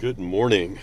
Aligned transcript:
Good 0.00 0.18
morning. 0.18 0.78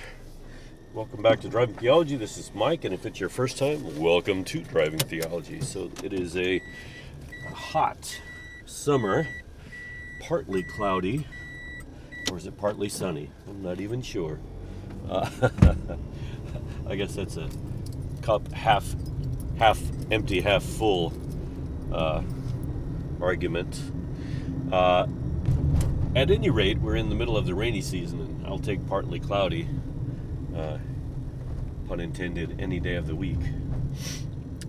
Welcome 0.94 1.24
back 1.24 1.40
to 1.40 1.50
Driving 1.50 1.74
Theology. 1.74 2.18
This 2.18 2.38
is 2.38 2.52
Mike, 2.54 2.84
and 2.84 2.94
if 2.94 3.04
it's 3.04 3.20
your 3.20 3.30
first 3.30 3.58
time, 3.58 3.98
welcome 3.98 4.44
to 4.44 4.60
Driving 4.60 5.00
Theology. 5.00 5.60
So 5.60 5.90
it 6.04 6.14
is 6.14 6.38
a 6.38 6.62
hot 7.52 8.22
summer, 8.68 9.28
partly 10.22 10.62
cloudy, 10.62 11.26
or 12.30 12.38
is 12.38 12.46
it 12.46 12.60
partly 12.60 12.90
sunny? 12.90 13.32
I'm 13.50 13.64
not 13.64 13.80
even 13.80 14.04
sure. 14.04 14.38
Uh, 15.10 15.28
I 16.88 16.96
guess 16.96 17.16
that's 17.16 17.38
a 17.38 17.50
cup 18.22 18.52
half 18.52 18.86
half 19.58 19.82
empty, 20.12 20.42
half 20.42 20.62
full 20.62 21.12
uh, 21.92 22.22
argument. 23.20 23.82
Uh, 24.72 25.08
at 26.16 26.30
any 26.30 26.52
rate, 26.52 26.78
we're 26.78 26.96
in 26.96 27.10
the 27.10 27.16
middle 27.16 27.36
of 27.36 27.48
the 27.48 27.56
rainy 27.56 27.82
season, 27.82 28.27
I'll 28.48 28.60
take 28.60 28.86
partly 28.88 29.20
cloudy, 29.20 29.68
uh, 30.56 30.78
pun 31.88 32.00
intended, 32.00 32.56
any 32.60 32.80
day 32.80 32.96
of 32.96 33.06
the 33.06 33.16
week. 33.16 33.40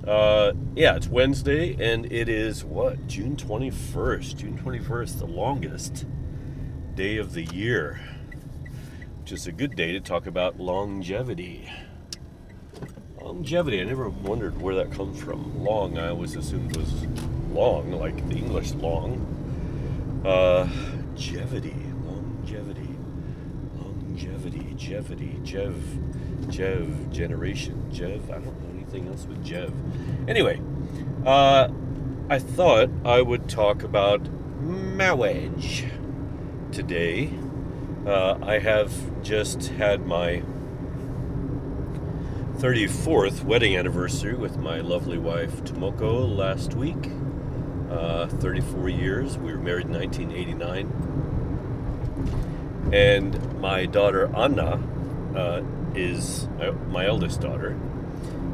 Uh, 0.06 0.52
yeah, 0.74 0.96
it's 0.96 1.06
Wednesday, 1.06 1.76
and 1.80 2.10
it 2.12 2.28
is 2.28 2.64
what? 2.64 3.06
June 3.06 3.36
21st. 3.36 4.36
June 4.36 4.58
21st, 4.58 5.18
the 5.18 5.26
longest 5.26 6.06
day 6.94 7.16
of 7.18 7.34
the 7.34 7.44
year, 7.44 8.00
which 9.20 9.32
is 9.32 9.46
a 9.46 9.52
good 9.52 9.76
day 9.76 9.92
to 9.92 10.00
talk 10.00 10.26
about 10.26 10.58
longevity. 10.58 11.70
Longevity, 13.20 13.80
I 13.80 13.84
never 13.84 14.08
wondered 14.08 14.60
where 14.60 14.74
that 14.74 14.90
comes 14.90 15.20
from. 15.20 15.62
Long, 15.62 15.98
I 15.98 16.08
always 16.08 16.34
assumed 16.34 16.76
was 16.76 17.06
long, 17.52 17.92
like 17.92 18.28
the 18.28 18.36
English 18.36 18.72
long. 18.72 19.24
Uh, 20.24 20.68
longevity, 21.18 21.74
longevity, 24.88 25.38
jev, 25.42 25.74
jev, 26.46 27.12
generation, 27.12 27.90
jev. 27.92 28.24
I 28.30 28.38
don't 28.38 28.62
know 28.62 28.70
anything 28.72 29.08
else 29.08 29.26
with 29.26 29.44
jev. 29.44 29.72
Anyway, 30.26 30.60
uh, 31.26 31.68
I 32.30 32.38
thought 32.38 32.88
I 33.04 33.20
would 33.20 33.50
talk 33.50 33.82
about 33.82 34.28
marriage 34.62 35.84
today. 36.72 37.30
Uh, 38.06 38.38
I 38.40 38.60
have 38.60 39.22
just 39.22 39.68
had 39.68 40.06
my 40.06 40.42
34th 42.56 43.44
wedding 43.44 43.76
anniversary 43.76 44.34
with 44.34 44.56
my 44.56 44.80
lovely 44.80 45.18
wife 45.18 45.62
Tomoko 45.64 46.34
last 46.34 46.72
week. 46.74 47.10
Uh, 47.90 48.26
34 48.26 48.88
years. 48.88 49.36
We 49.36 49.52
were 49.52 49.58
married 49.58 49.86
in 49.86 49.92
1989. 49.92 51.27
And 52.92 53.60
my 53.60 53.86
daughter 53.86 54.30
Anna 54.34 54.80
uh, 55.36 55.62
is 55.94 56.48
uh, 56.60 56.72
my 56.88 57.06
eldest 57.06 57.40
daughter 57.40 57.78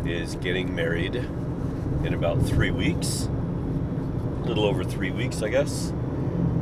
is 0.05 0.35
getting 0.37 0.75
married 0.75 1.15
in 1.15 2.15
about 2.15 2.43
three 2.43 2.71
weeks, 2.71 3.27
a 3.27 4.47
little 4.47 4.65
over 4.65 4.85
three 4.85 5.11
weeks, 5.11 5.43
I 5.43 5.49
guess. 5.49 5.93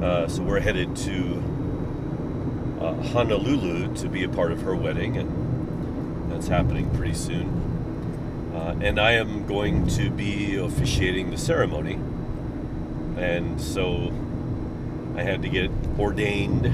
Uh, 0.02 0.28
so 0.28 0.42
we're 0.42 0.60
headed 0.60 0.94
to 0.96 1.42
uh, 2.80 2.94
Honolulu 3.10 3.94
to 3.96 4.08
be 4.08 4.22
a 4.24 4.28
part 4.28 4.52
of 4.52 4.62
her 4.62 4.74
wedding, 4.74 5.16
and 5.16 6.30
that's 6.30 6.48
happening 6.48 6.90
pretty 6.90 7.14
soon. 7.14 8.50
Uh, 8.54 8.78
and 8.80 9.00
I 9.00 9.12
am 9.12 9.46
going 9.46 9.86
to 9.88 10.10
be 10.10 10.56
officiating 10.56 11.30
the 11.30 11.38
ceremony 11.38 11.98
and 13.16 13.60
so 13.60 14.12
I 15.16 15.22
had 15.22 15.42
to 15.42 15.48
get 15.48 15.70
ordained 15.98 16.66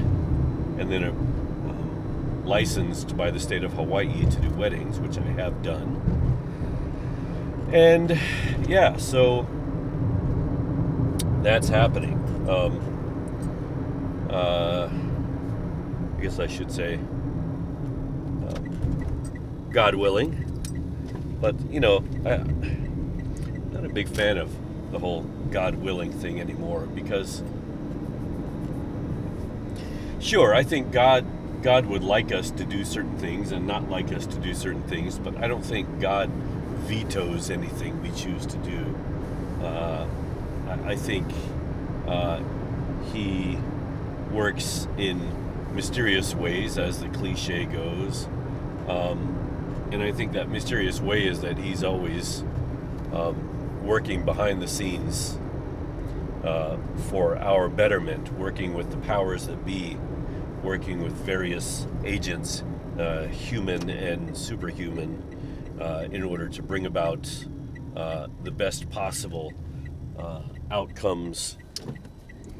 and 0.79 0.91
then 0.91 1.03
um, 1.03 2.43
licensed 2.45 3.15
by 3.17 3.29
the 3.29 3.39
state 3.39 3.63
of 3.63 3.73
Hawaii 3.73 4.25
to 4.25 4.39
do 4.39 4.49
weddings, 4.51 4.99
which 4.99 5.17
I 5.17 5.27
have 5.33 5.61
done. 5.61 6.01
And 7.71 8.17
yeah, 8.67 8.97
so 8.97 9.45
that's 11.43 11.67
happening. 11.67 12.13
Um, 12.49 14.27
uh, 14.31 14.89
I 16.17 16.21
guess 16.21 16.39
I 16.39 16.47
should 16.47 16.71
say, 16.71 16.95
um, 18.45 19.67
God 19.71 19.95
willing. 19.95 20.45
But 21.39 21.59
you 21.69 21.79
know, 21.79 22.03
I, 22.25 22.33
I'm 22.33 23.71
not 23.71 23.85
a 23.85 23.89
big 23.89 24.07
fan 24.07 24.37
of 24.37 24.49
the 24.91 24.99
whole 24.99 25.23
God 25.51 25.75
willing 25.75 26.11
thing 26.11 26.39
anymore 26.39 26.87
because 26.87 27.43
sure, 30.19 30.53
I 30.53 30.63
think 30.63 30.91
God 30.91 31.25
God 31.61 31.85
would 31.87 32.03
like 32.03 32.31
us 32.31 32.51
to 32.51 32.63
do 32.63 32.85
certain 32.85 33.17
things 33.17 33.51
and 33.51 33.67
not 33.67 33.89
like 33.89 34.13
us 34.13 34.25
to 34.27 34.37
do 34.37 34.53
certain 34.53 34.83
things, 34.83 35.19
but 35.19 35.35
I 35.43 35.47
don't 35.47 35.63
think 35.63 35.99
God 35.99 36.29
vetoes 36.29 37.49
anything 37.49 38.01
we 38.01 38.11
choose 38.11 38.45
to 38.45 38.57
do. 38.57 38.95
Uh, 39.61 40.07
I, 40.69 40.91
I, 40.91 40.95
think 40.95 41.27
uh, 42.07 42.41
He 43.11 43.57
works 44.31 44.87
in 44.97 45.75
mysterious 45.75 46.33
ways, 46.33 46.77
as 46.77 47.01
the 47.01 47.09
cliche 47.09 47.65
goes. 47.65 48.25
Um, 48.87 49.89
and 49.91 50.01
I 50.01 50.13
think 50.13 50.31
that 50.33 50.49
mysterious 50.49 51.01
way 51.01 51.27
is 51.27 51.41
that 51.41 51.57
He's 51.57 51.83
always 51.83 52.41
um, 53.11 53.83
working 53.83 54.23
behind 54.23 54.61
the 54.61 54.67
scenes 54.67 55.37
uh, 56.43 56.77
for 57.09 57.37
our 57.37 57.67
betterment, 57.67 58.31
working 58.33 58.73
with 58.73 58.91
the 58.91 58.97
powers 58.97 59.47
that 59.47 59.65
be, 59.65 59.97
working 60.63 61.01
with 61.03 61.13
various 61.13 61.87
agents, 62.03 62.63
uh, 62.97 63.23
human 63.25 63.89
and 63.89 64.35
superhuman, 64.35 65.23
uh, 65.79 66.07
in 66.11 66.23
order 66.23 66.49
to 66.49 66.61
bring 66.61 66.85
about 66.85 67.29
uh, 67.95 68.27
the 68.43 68.51
best 68.51 68.89
possible 68.89 69.53
uh, 70.17 70.41
outcomes 70.71 71.57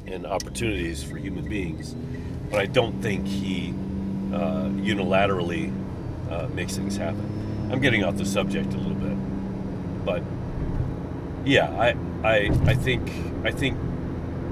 and 0.06 0.26
opportunities 0.26 1.02
for 1.02 1.16
human 1.16 1.48
beings. 1.48 1.94
But 2.50 2.60
I 2.60 2.66
don't 2.66 3.00
think 3.00 3.26
he 3.26 3.74
uh, 4.32 4.68
unilaterally 4.70 5.72
makes 6.54 6.76
things 6.76 6.96
happen. 6.96 7.68
I'm 7.72 7.80
getting 7.80 8.04
off 8.04 8.16
the 8.16 8.24
subject 8.26 8.72
a 8.74 8.76
little 8.76 8.94
bit, 8.94 9.16
but 10.04 10.22
yeah, 11.44 11.70
I, 11.70 11.96
I, 12.26 12.50
I 12.66 12.74
think, 12.74 13.10
I 13.44 13.50
think, 13.50 13.76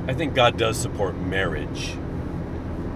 I 0.06 0.14
think 0.14 0.34
God 0.34 0.56
does 0.56 0.76
support 0.78 1.16
marriage, 1.16 1.94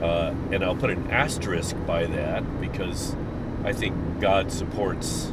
uh, 0.03 0.35
and 0.51 0.65
I'll 0.65 0.77
put 0.77 0.91
an 0.91 1.11
asterisk 1.11 1.77
by 1.87 2.07
that 2.07 2.61
because 2.61 3.15
I 3.65 3.73
think 3.73 3.95
God 4.21 4.51
supports 4.51 5.33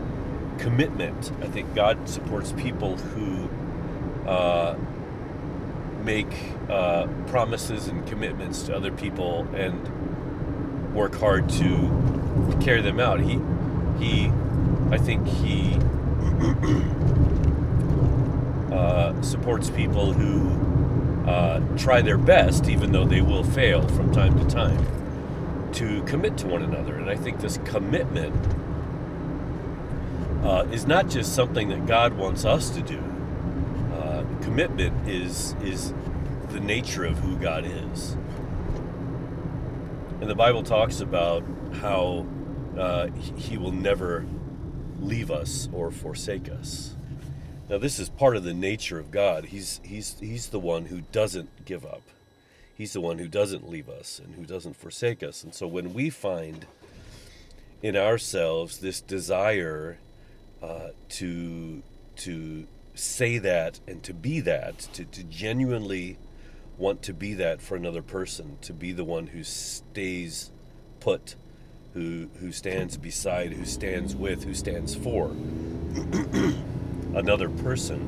commitment. 0.60 1.32
I 1.42 1.48
think 1.48 1.74
God 1.74 2.08
supports 2.08 2.52
people 2.54 2.96
who 2.98 3.50
uh, 4.30 4.78
make 6.04 6.32
uh, 6.70 7.08
promises 7.28 7.88
and 7.88 8.06
commitments 8.08 8.64
to 8.64 8.76
other 8.76 8.92
people 8.92 9.48
and 9.56 10.94
work 10.94 11.16
hard 11.16 11.50
to 11.50 12.58
carry 12.62 12.82
them 12.82 13.00
out. 13.00 13.20
He, 13.20 13.40
he, 13.98 14.32
I 14.92 14.98
think 14.98 15.28
he. 15.28 15.78
Uh, 18.72 19.20
supports 19.24 19.72
people 19.72 20.14
who 20.14 20.69
uh, 21.26 21.60
try 21.78 22.02
their 22.02 22.18
best, 22.18 22.68
even 22.68 22.92
though 22.92 23.06
they 23.06 23.22
will 23.22 23.44
fail 23.44 23.88
from 23.90 24.12
time 24.12 24.38
to 24.40 24.46
time, 24.46 25.72
to 25.74 26.04
commit 26.04 26.38
to 26.38 26.48
one 26.48 26.62
another. 26.62 26.96
And 26.96 27.10
I 27.10 27.16
think 27.16 27.40
this 27.40 27.58
commitment 27.66 28.36
uh, 30.44 30.66
is 30.72 30.88
not 30.88 31.10
just 31.10 31.36
something 31.36 31.70
that 31.70 31.86
God 31.86 32.14
wants 32.14 32.46
us 32.46 32.70
to 32.72 32.82
do. 32.82 33.00
Uh, 33.94 34.24
commitment 34.42 35.08
is 35.08 35.56
is 35.62 35.94
the 36.50 36.60
nature 36.60 37.06
of 37.06 37.18
who 37.20 37.36
God 37.38 37.66
is. 37.66 38.18
And 40.22 40.30
the 40.30 40.36
Bible 40.36 40.64
talks 40.64 41.00
about 41.00 41.44
how 41.82 42.26
uh, 42.78 43.08
He 43.36 43.58
will 43.58 43.72
never 43.72 44.26
leave 45.00 45.32
us 45.32 45.70
or 45.72 45.92
forsake 45.92 46.50
us. 46.50 46.96
Now 47.70 47.78
this 47.78 48.00
is 48.00 48.10
part 48.10 48.36
of 48.36 48.44
the 48.44 48.54
nature 48.54 48.98
of 48.98 49.12
God. 49.12 49.46
He's 49.46 49.80
he's 49.84 50.18
he's 50.20 50.48
the 50.48 50.60
one 50.60 50.86
who 50.86 51.02
doesn't 51.12 51.66
give 51.66 51.86
up. 51.86 52.02
He's 52.76 52.94
the 52.94 53.02
one 53.02 53.20
who 53.20 53.28
doesn't 53.28 53.70
leave 53.70 53.90
us 53.90 54.20
and 54.24 54.36
who 54.36 54.46
doesn't 54.46 54.76
forsake 54.76 55.22
us. 55.22 55.44
And 55.44 55.54
so 55.54 55.68
when 55.68 55.94
we 55.94 56.10
find 56.10 56.66
in 57.84 57.96
ourselves 57.96 58.80
this 58.80 59.02
desire 59.02 60.00
uh, 60.64 60.90
to 61.10 61.84
to 62.18 62.68
say 62.96 63.38
that 63.38 63.80
and 63.88 64.02
to 64.04 64.14
be 64.14 64.40
that, 64.42 64.80
to, 64.94 65.06
to 65.06 65.24
genuinely 65.24 66.18
want 66.78 67.04
to 67.04 67.14
be 67.14 67.36
that 67.36 67.62
for 67.62 67.76
another 67.76 68.02
person, 68.02 68.58
to 68.62 68.74
be 68.74 68.92
the 68.92 69.04
one 69.04 69.28
who 69.28 69.44
stays 69.44 70.50
put, 71.00 71.36
who 71.94 72.30
who 72.40 72.52
stands 72.52 72.98
beside, 72.98 73.54
who 73.54 73.66
stands 73.66 74.16
with, 74.16 74.44
who 74.44 74.56
stands 74.56 74.96
for. 74.96 75.36
another 77.14 77.50
person, 77.50 78.00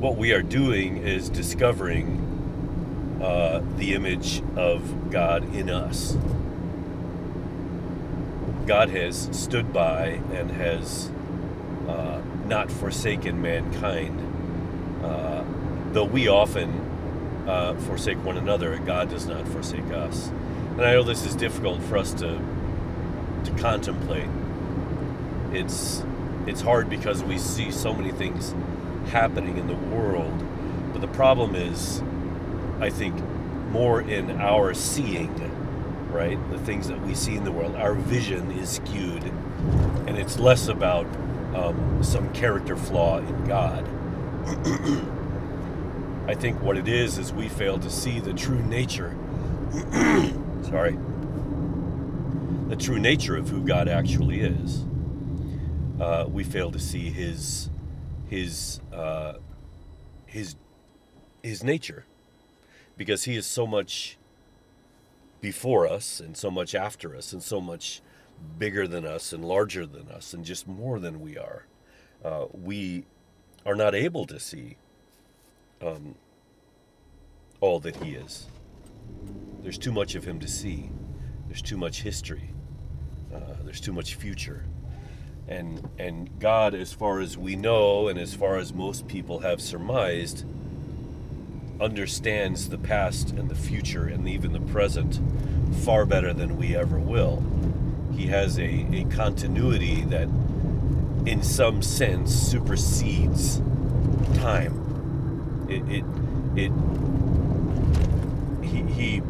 what 0.00 0.16
we 0.16 0.32
are 0.32 0.42
doing 0.42 0.98
is 0.98 1.28
discovering 1.28 2.18
uh, 3.22 3.62
the 3.76 3.94
image 3.94 4.42
of 4.56 5.10
God 5.10 5.54
in 5.54 5.70
us. 5.70 6.16
God 8.66 8.90
has 8.90 9.28
stood 9.32 9.72
by 9.72 10.20
and 10.32 10.50
has 10.50 11.10
uh, 11.88 12.20
not 12.46 12.70
forsaken 12.70 13.40
mankind, 13.42 14.20
uh, 15.04 15.44
though 15.92 16.04
we 16.04 16.28
often 16.28 16.70
uh, 17.46 17.74
forsake 17.74 18.22
one 18.24 18.36
another, 18.36 18.78
God 18.78 19.10
does 19.10 19.26
not 19.26 19.46
forsake 19.48 19.90
us. 19.90 20.28
And 20.72 20.82
I 20.82 20.92
know 20.92 21.02
this 21.02 21.26
is 21.26 21.34
difficult 21.34 21.82
for 21.82 21.96
us 21.96 22.14
to 22.14 22.40
to 23.44 23.50
contemplate. 23.58 24.28
It's 25.52 26.02
it's 26.46 26.60
hard 26.60 26.90
because 26.90 27.22
we 27.22 27.38
see 27.38 27.70
so 27.70 27.94
many 27.94 28.10
things 28.12 28.54
happening 29.10 29.58
in 29.58 29.66
the 29.66 29.74
world, 29.74 30.32
but 30.92 31.00
the 31.00 31.08
problem 31.08 31.54
is, 31.54 32.02
I 32.80 32.90
think, 32.90 33.14
more 33.70 34.00
in 34.00 34.30
our 34.40 34.74
seeing, 34.74 35.34
right? 36.10 36.38
The 36.50 36.58
things 36.58 36.88
that 36.88 37.00
we 37.02 37.14
see 37.14 37.36
in 37.36 37.44
the 37.44 37.52
world, 37.52 37.76
our 37.76 37.94
vision 37.94 38.50
is 38.52 38.70
skewed, 38.70 39.24
and 40.06 40.18
it's 40.18 40.38
less 40.38 40.68
about 40.68 41.06
um, 41.54 42.02
some 42.02 42.32
character 42.32 42.76
flaw 42.76 43.18
in 43.18 43.44
God. 43.44 43.88
I 46.28 46.34
think 46.34 46.62
what 46.62 46.76
it 46.76 46.88
is 46.88 47.18
is 47.18 47.32
we 47.32 47.48
fail 47.48 47.78
to 47.78 47.90
see 47.90 48.20
the 48.20 48.32
true 48.32 48.62
nature. 48.62 49.16
sorry. 50.62 50.98
The 52.68 52.76
true 52.76 52.98
nature 52.98 53.36
of 53.36 53.48
who 53.48 53.62
God 53.62 53.88
actually 53.88 54.40
is. 54.40 54.84
Uh, 56.02 56.26
we 56.26 56.42
fail 56.42 56.72
to 56.72 56.80
see 56.80 57.10
His, 57.10 57.70
His, 58.28 58.80
uh, 58.92 59.34
His, 60.26 60.56
His 61.44 61.62
nature, 61.62 62.04
because 62.96 63.22
He 63.22 63.36
is 63.36 63.46
so 63.46 63.68
much 63.68 64.18
before 65.40 65.86
us 65.86 66.18
and 66.18 66.36
so 66.36 66.50
much 66.50 66.74
after 66.74 67.14
us 67.14 67.32
and 67.32 67.40
so 67.40 67.60
much 67.60 68.02
bigger 68.58 68.88
than 68.88 69.06
us 69.06 69.32
and 69.32 69.44
larger 69.44 69.86
than 69.86 70.08
us 70.08 70.34
and 70.34 70.44
just 70.44 70.66
more 70.66 70.98
than 70.98 71.20
we 71.20 71.38
are. 71.38 71.66
Uh, 72.24 72.46
we 72.52 73.04
are 73.64 73.76
not 73.76 73.94
able 73.94 74.26
to 74.26 74.40
see 74.40 74.78
um, 75.80 76.16
all 77.60 77.78
that 77.78 77.94
he 77.94 78.14
is. 78.14 78.48
There's 79.62 79.78
too 79.78 79.92
much 79.92 80.16
of 80.16 80.24
him 80.24 80.40
to 80.40 80.48
see. 80.48 80.90
There's 81.46 81.62
too 81.62 81.76
much 81.76 82.02
history. 82.02 82.50
Uh, 83.32 83.54
there's 83.62 83.80
too 83.80 83.92
much 83.92 84.16
future. 84.16 84.64
And, 85.48 85.88
and 85.98 86.38
God, 86.38 86.74
as 86.74 86.92
far 86.92 87.20
as 87.20 87.36
we 87.36 87.56
know, 87.56 88.08
and 88.08 88.18
as 88.18 88.34
far 88.34 88.56
as 88.56 88.72
most 88.72 89.06
people 89.08 89.40
have 89.40 89.60
surmised, 89.60 90.44
understands 91.80 92.68
the 92.68 92.78
past 92.78 93.30
and 93.30 93.50
the 93.50 93.54
future 93.54 94.06
and 94.06 94.28
even 94.28 94.52
the 94.52 94.60
present 94.60 95.20
far 95.84 96.06
better 96.06 96.32
than 96.32 96.56
we 96.56 96.76
ever 96.76 96.98
will. 96.98 97.42
He 98.14 98.26
has 98.26 98.58
a, 98.58 98.86
a 98.92 99.04
continuity 99.10 100.02
that, 100.02 100.28
in 101.26 101.42
some 101.42 101.82
sense, 101.82 102.32
supersedes 102.32 103.60
time. 104.34 105.66
It, 105.68 105.82
it, 105.88 106.04
it 106.56 106.72
he, 108.64 108.82
he, 108.92 109.22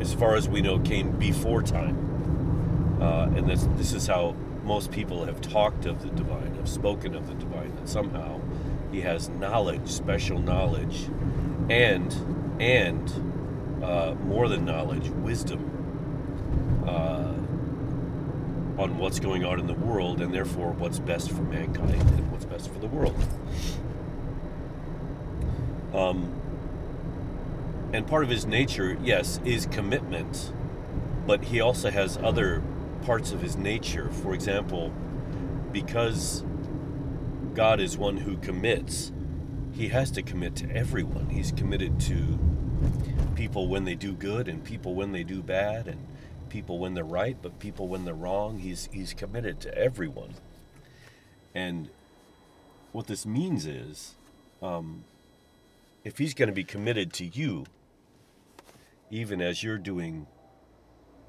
as 0.00 0.12
far 0.12 0.34
as 0.34 0.48
we 0.48 0.60
know, 0.60 0.78
came 0.80 1.12
before 1.12 1.62
time. 1.62 2.98
Uh, 3.00 3.26
and 3.36 3.48
this, 3.48 3.66
this 3.76 3.92
is 3.92 4.06
how 4.06 4.34
most 4.68 4.92
people 4.92 5.24
have 5.24 5.40
talked 5.40 5.86
of 5.86 6.02
the 6.02 6.10
divine, 6.10 6.54
have 6.56 6.68
spoken 6.68 7.14
of 7.14 7.26
the 7.26 7.34
divine, 7.34 7.74
that 7.76 7.88
somehow 7.88 8.38
he 8.92 9.00
has 9.00 9.30
knowledge, 9.30 9.88
special 9.88 10.38
knowledge, 10.38 11.08
and 11.70 12.14
and 12.60 13.10
uh, 13.82 14.14
more 14.24 14.46
than 14.46 14.66
knowledge, 14.66 15.08
wisdom 15.08 16.84
uh, 16.86 17.32
on 18.82 18.98
what's 18.98 19.18
going 19.18 19.42
on 19.42 19.58
in 19.58 19.66
the 19.66 19.74
world, 19.74 20.20
and 20.20 20.34
therefore 20.34 20.72
what's 20.72 20.98
best 20.98 21.30
for 21.30 21.42
mankind 21.42 22.02
and 22.02 22.30
what's 22.30 22.44
best 22.44 22.70
for 22.70 22.78
the 22.78 22.88
world. 22.88 23.16
Um, 25.94 26.30
and 27.94 28.06
part 28.06 28.22
of 28.22 28.28
his 28.28 28.44
nature, 28.44 28.98
yes, 29.02 29.40
is 29.46 29.64
commitment, 29.64 30.52
but 31.26 31.44
he 31.44 31.58
also 31.58 31.90
has 31.90 32.18
other 32.18 32.62
parts 33.02 33.32
of 33.32 33.40
his 33.40 33.56
nature. 33.56 34.10
For 34.22 34.34
example, 34.34 34.92
because 35.72 36.44
God 37.54 37.80
is 37.80 37.96
one 37.96 38.16
who 38.16 38.36
commits, 38.38 39.12
he 39.72 39.88
has 39.88 40.10
to 40.12 40.22
commit 40.22 40.56
to 40.56 40.70
everyone. 40.70 41.28
He's 41.30 41.52
committed 41.52 42.00
to 42.00 42.38
people 43.34 43.68
when 43.68 43.84
they 43.84 43.94
do 43.94 44.12
good 44.12 44.48
and 44.48 44.62
people 44.64 44.94
when 44.94 45.12
they 45.12 45.24
do 45.24 45.42
bad 45.42 45.86
and 45.86 45.98
people 46.48 46.78
when 46.78 46.94
they're 46.94 47.04
right, 47.04 47.36
but 47.40 47.58
people 47.58 47.88
when 47.88 48.04
they're 48.04 48.14
wrong. 48.14 48.58
He's 48.58 48.88
he's 48.92 49.14
committed 49.14 49.60
to 49.60 49.76
everyone. 49.76 50.34
And 51.54 51.88
what 52.92 53.06
this 53.06 53.26
means 53.26 53.66
is, 53.66 54.14
um, 54.62 55.04
if 56.04 56.18
he's 56.18 56.34
going 56.34 56.48
to 56.48 56.54
be 56.54 56.64
committed 56.64 57.12
to 57.14 57.24
you, 57.24 57.66
even 59.10 59.40
as 59.40 59.62
you're 59.62 59.78
doing, 59.78 60.26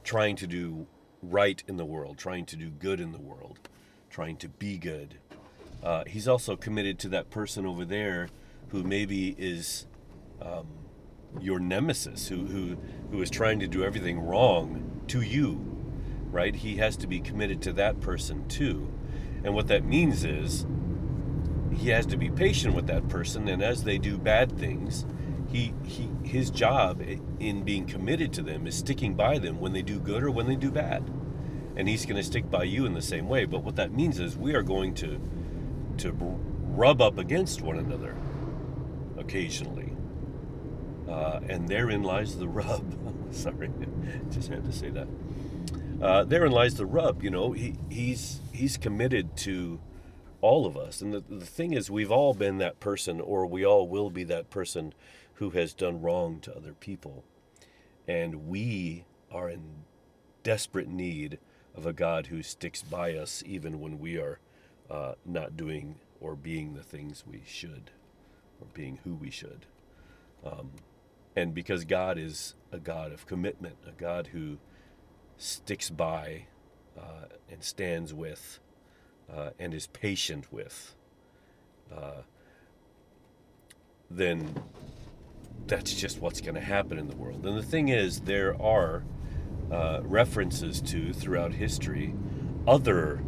trying 0.04 0.36
to 0.38 0.48
do 0.48 0.88
right 1.22 1.62
in 1.68 1.78
the 1.78 1.86
world, 1.86 2.18
trying 2.18 2.46
to 2.46 2.56
do 2.56 2.70
good 2.70 3.00
in 3.00 3.12
the 3.12 3.20
world, 3.20 3.60
trying 4.10 4.38
to 4.38 4.50
be 4.50 4.78
good, 4.78 5.16
uh, 5.82 6.04
he's 6.06 6.28
also 6.28 6.56
committed 6.56 7.00
to 7.00 7.10
that 7.10 7.30
person 7.30 7.66
over 7.66 7.86
there 7.86 8.28
who 8.70 8.84
maybe 8.84 9.36
is 9.38 9.88
um, 10.42 10.68
your 11.40 11.60
nemesis, 11.60 12.28
who, 12.28 12.46
who, 12.46 12.78
who 13.12 13.22
is 13.22 13.30
trying 13.30 13.60
to 13.60 13.68
do 13.68 13.84
everything 13.84 14.20
wrong 14.20 15.02
to 15.08 15.22
you, 15.22 15.56
right? 16.32 16.56
He 16.56 16.78
has 16.78 16.98
to 16.98 17.08
be 17.08 17.20
committed 17.20 17.62
to 17.64 17.74
that 17.74 18.02
person 18.02 18.48
too. 18.48 18.92
And 19.44 19.54
what 19.54 19.68
that 19.68 19.86
means 19.86 20.26
is 20.26 20.66
he 21.74 21.90
has 21.90 22.06
to 22.08 22.18
be 22.18 22.30
patient 22.30 22.76
with 22.76 22.88
that 22.88 23.08
person, 23.08 23.48
and 23.48 23.64
as 23.64 23.84
they 23.84 23.98
do 23.98 24.18
bad 24.18 24.58
things, 24.58 25.06
he, 25.50 25.74
he 25.84 26.10
his 26.30 26.52
job 26.52 27.02
in 27.40 27.64
being 27.64 27.86
committed 27.86 28.32
to 28.34 28.44
them 28.44 28.68
is 28.68 28.76
sticking 28.76 29.16
by 29.16 29.40
them 29.40 29.60
when 29.60 29.74
they 29.74 29.82
do 29.82 30.00
good 30.00 30.24
or 30.24 30.30
when 30.30 30.48
they 30.48 30.56
do 30.56 30.70
bad. 30.70 31.04
And 31.76 31.88
he's 31.88 32.06
going 32.06 32.18
to 32.18 32.24
stick 32.24 32.50
by 32.50 32.64
you 32.64 32.86
in 32.86 32.94
the 32.94 33.02
same 33.02 33.28
way. 33.28 33.46
But 33.46 33.64
what 33.64 33.76
that 33.78 33.92
means 33.92 34.20
is 34.20 34.38
we 34.38 34.54
are 34.54 34.62
going 34.62 34.94
to 34.96 35.20
to 35.98 36.12
rub 36.14 37.02
up 37.02 37.18
against 37.18 37.62
one 37.62 37.78
another 37.78 38.16
occasionally. 39.18 39.94
Uh, 41.10 41.40
and 41.50 41.68
therein 41.68 42.04
lies 42.04 42.38
the 42.38 42.48
rub. 42.48 42.96
Sorry 43.34 43.72
just 44.32 44.50
had 44.50 44.64
to 44.66 44.72
say 44.72 44.90
that. 44.92 45.08
Uh, 46.02 46.24
therein 46.24 46.52
lies 46.52 46.76
the 46.76 46.86
rub 46.86 47.24
you 47.24 47.32
know. 47.32 47.54
He, 47.54 47.76
he's 47.90 48.40
he's 48.54 48.78
committed 48.78 49.36
to 49.38 49.80
all 50.42 50.66
of 50.66 50.78
us. 50.78 51.02
And 51.02 51.14
the, 51.14 51.24
the 51.28 51.46
thing 51.46 51.74
is 51.74 51.90
we've 51.90 52.12
all 52.12 52.34
been 52.34 52.60
that 52.60 52.80
person 52.80 53.20
or 53.20 53.46
we 53.48 53.66
all 53.66 53.88
will 53.88 54.10
be 54.10 54.24
that 54.26 54.50
person 54.50 54.94
who 55.40 55.52
has 55.52 55.74
done 55.74 56.02
wrong 56.02 56.40
to 56.42 56.56
other 56.56 56.74
people. 56.74 57.24
And 58.08 58.48
we 58.48 59.06
are 59.32 59.50
in 59.50 59.86
desperate 60.44 60.90
need 60.90 61.40
of 61.74 61.86
a 61.86 61.94
God 61.94 62.28
who 62.28 62.44
sticks 62.44 62.82
by 62.82 63.16
us 63.16 63.42
even 63.46 63.80
when 63.80 64.00
we 64.00 64.18
are 64.18 64.40
uh, 64.92 65.14
not 65.26 65.56
doing 65.56 65.96
or 66.20 66.36
being 66.36 66.74
the 66.74 66.84
things 66.84 67.24
we 67.26 67.42
should, 67.48 67.92
or 68.60 68.68
being 68.74 69.00
who 69.06 69.16
we 69.16 69.30
should. 69.30 69.66
Um, 70.46 70.72
and 71.38 71.54
because 71.54 71.86
God 71.86 72.18
is 72.18 72.56
a 72.74 72.78
God 72.78 73.14
of 73.14 73.26
commitment, 73.26 73.78
a 73.88 73.92
God 73.92 74.28
who 74.28 74.58
sticks 75.38 75.90
by 75.90 76.48
uh, 76.98 77.28
and 77.50 77.64
stands 77.64 78.14
with 78.14 78.60
uh, 79.34 79.52
and 79.58 79.74
is 79.74 79.88
patient 79.88 80.52
with, 80.52 80.96
uh, 81.96 82.24
then 84.12 84.54
that's 85.68 85.94
just 85.94 86.20
what's 86.20 86.42
going 86.42 86.56
to 86.56 86.62
happen 86.62 86.98
in 86.98 87.08
the 87.08 87.16
world. 87.16 87.46
And 87.46 87.58
the 87.58 87.64
thing 87.64 87.90
is, 87.90 88.22
there 88.22 88.60
are 88.62 89.04
uh, 89.72 90.00
references 90.04 90.82
to 90.82 91.14
throughout 91.14 91.54
history 91.54 92.14
other 92.68 93.22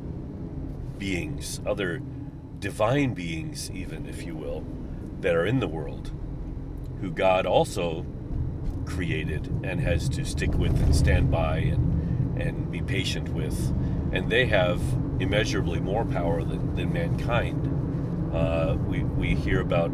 beings, 0.97 1.61
other 1.65 2.01
divine 2.59 3.13
beings, 3.13 3.71
even 3.71 4.05
if 4.05 4.23
you 4.23 4.35
will, 4.35 4.65
that 5.21 5.35
are 5.35 5.45
in 5.45 5.59
the 5.59 5.67
world, 5.67 6.11
who 6.99 7.11
God 7.11 7.45
also 7.45 8.05
created 8.85 9.47
and 9.63 9.79
has 9.79 10.09
to 10.09 10.25
stick 10.25 10.53
with 10.53 10.75
and 10.83 10.95
stand 10.95 11.31
by 11.31 11.57
and, 11.57 12.41
and 12.41 12.71
be 12.71 12.81
patient 12.81 13.29
with. 13.29 13.69
And 14.11 14.29
they 14.29 14.45
have 14.47 14.81
immeasurably 15.19 15.79
more 15.79 16.05
power 16.05 16.43
than, 16.43 16.75
than 16.75 16.91
mankind. 16.91 18.31
Uh, 18.33 18.75
we, 18.87 19.03
we 19.03 19.35
hear 19.35 19.61
about 19.61 19.91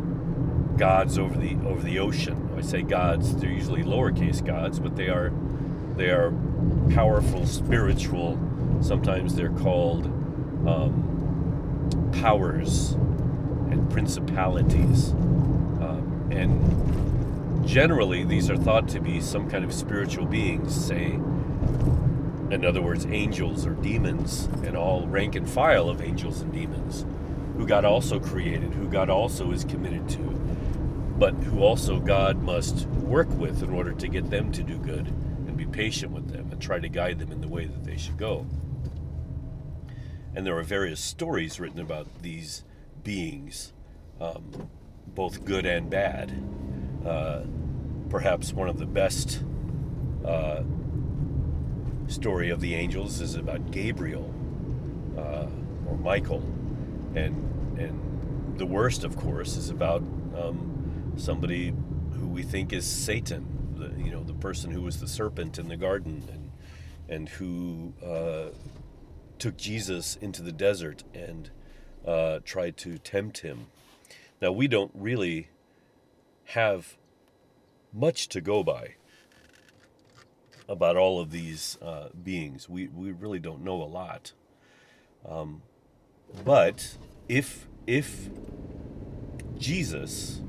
gods 0.78 1.18
over 1.18 1.38
the 1.38 1.56
over 1.68 1.82
the 1.82 2.00
ocean. 2.00 2.50
I 2.58 2.62
say 2.62 2.82
gods; 2.84 3.36
they're 3.36 3.52
usually 3.52 3.84
lowercase 3.84 4.46
gods, 4.46 4.80
but 4.80 4.96
they 4.96 5.10
are 5.10 5.32
they 5.96 6.10
are 6.12 6.32
powerful, 6.94 7.46
spiritual. 7.46 8.40
Sometimes 8.82 9.36
they're 9.36 9.50
called 9.52 10.06
um, 10.68 12.12
powers 12.14 12.92
and 13.72 13.90
principalities, 13.92 15.12
um, 15.12 16.30
and 16.32 17.68
generally 17.68 18.24
these 18.24 18.50
are 18.50 18.58
thought 18.58 18.88
to 18.90 19.00
be 19.00 19.22
some 19.22 19.50
kind 19.50 19.66
of 19.66 19.74
spiritual 19.74 20.26
beings. 20.26 20.74
Say 20.76 21.20
In 22.52 22.64
other 22.66 22.82
words, 22.82 23.06
angels 23.08 23.66
or 23.66 23.72
demons, 23.72 24.48
and 24.64 24.78
all 24.78 25.08
rank 25.08 25.36
and 25.36 25.50
file 25.50 25.90
of 25.90 26.02
angels 26.02 26.42
and 26.42 26.54
demons, 26.54 27.06
who 27.58 27.66
God 27.68 27.84
also 27.86 28.20
created, 28.20 28.74
who 28.74 28.88
God 28.88 29.10
also 29.10 29.52
is 29.52 29.66
committed 29.66 30.08
to, 30.10 30.47
but 31.18 31.34
who 31.34 31.62
also 31.62 32.00
God 32.00 32.42
must 32.42 32.86
work 32.88 33.30
with 33.32 33.64
in 33.64 33.72
order 33.72 33.94
to 33.94 34.08
get 34.08 34.30
them 34.30 34.52
to 34.52 34.62
do 34.62 34.78
good 34.78 35.08
and 35.08 35.58
be 35.58 35.66
patient 35.66 36.12
with 36.12 36.30
them 36.32 36.52
and 36.52 36.62
try 36.62 36.80
to 36.80 36.88
guide 36.88 37.20
them 37.20 37.32
in 37.32 37.42
the 37.42 37.48
way 37.48 37.66
that 37.66 37.84
they 37.84 37.98
should 37.98 38.18
go. 38.18 38.46
And 40.36 40.46
there 40.46 40.58
are 40.58 40.64
various 40.64 41.00
stories 41.00 41.60
written 41.60 41.80
about 41.80 42.22
these 42.22 42.64
beings, 43.04 43.74
um, 44.22 44.70
both 45.08 45.44
good 45.44 45.66
and 45.66 45.90
bad. 45.90 46.32
Uh, 47.04 47.42
perhaps 48.10 48.54
one 48.54 48.70
of 48.70 48.78
the 48.78 48.86
best 48.86 49.44
uh, 50.24 50.62
story 52.08 52.52
of 52.52 52.62
the 52.62 52.76
angels 52.76 53.22
is 53.22 53.34
about 53.34 53.72
Gabriel 53.72 54.32
uh, 55.18 55.48
or 55.90 55.98
Michael, 55.98 56.44
and 57.16 57.44
and 57.80 58.58
the 58.58 58.66
worst, 58.66 59.04
of 59.04 59.16
course, 59.18 59.56
is 59.56 59.70
about 59.70 60.02
um, 60.36 60.77
somebody 61.18 61.74
who 62.14 62.28
we 62.28 62.44
think 62.44 62.74
is 62.74 62.86
Satan, 62.86 63.76
the, 63.76 64.04
you 64.04 64.12
know, 64.12 64.24
the 64.24 64.34
person 64.34 64.72
who 64.72 64.82
was 64.82 65.00
the 65.00 65.08
serpent 65.08 65.58
in 65.58 65.68
the 65.68 65.78
garden 65.78 66.24
and 66.32 66.52
and 67.10 67.30
who 67.30 67.94
uh, 68.06 68.50
took 69.40 69.56
Jesus 69.56 70.18
into 70.18 70.42
the 70.42 70.52
desert 70.52 71.04
and 71.14 71.50
uh, 72.06 72.40
tried 72.44 72.76
to 72.78 72.98
tempt 72.98 73.40
him. 73.40 73.68
Now 74.42 74.52
we 74.52 74.68
don't 74.68 74.92
really 74.94 75.48
have 76.46 76.98
much 77.94 78.28
to 78.30 78.42
go 78.42 78.64
by 78.64 78.96
about 80.70 80.98
all 80.98 81.20
of 81.20 81.32
these 81.32 81.78
uh, 81.82 82.10
beings. 82.24 82.68
We, 82.68 82.88
we 82.88 83.12
really 83.12 83.40
don't 83.40 83.64
know 83.64 83.82
a 83.82 83.86
lot. 83.86 84.34
Um, 85.28 85.62
but 86.44 86.98
if 87.30 87.68
if 87.86 88.30
Jesus, 89.58 90.42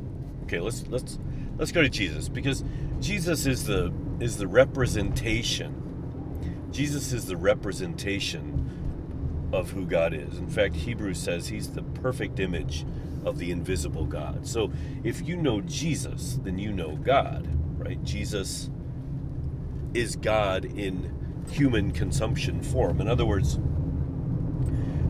okay, 0.49 0.61
let's 0.61 0.87
let's 0.89 1.19
let's 1.59 1.73
go 1.73 1.83
to 1.83 1.89
Jesus 1.89 2.29
because 2.29 2.65
Jesus 3.01 3.47
is 3.47 3.65
the 3.65 3.93
is 4.19 4.39
the 4.39 4.47
representation. 4.47 5.85
Jesus 6.73 7.13
is 7.13 7.27
the 7.27 7.37
representation 7.37 9.51
of 9.53 9.71
who 9.71 9.87
God 9.87 10.15
is. 10.15 10.39
In 10.39 10.49
fact, 10.49 10.75
Hebrews 10.75 11.19
says 11.19 11.49
he's 11.49 11.71
the 11.71 11.83
perfect 11.83 12.41
image 12.41 12.85
of 13.25 13.39
the 13.39 13.51
invisible 13.51 14.05
God. 14.05 14.47
So 14.47 14.73
if 15.05 15.27
you 15.27 15.37
know 15.37 15.61
Jesus, 15.61 16.39
then 16.43 16.59
you 16.59 16.73
know 16.73 16.97
God, 16.97 17.49
right? 17.79 18.03
Jesus 18.05 18.71
is 19.95 20.17
God 20.17 20.65
in 20.65 21.15
human 21.51 21.93
consumption 21.93 22.63
form. 22.63 23.01
In 23.01 23.09
other 23.09 23.25
words, 23.25 23.59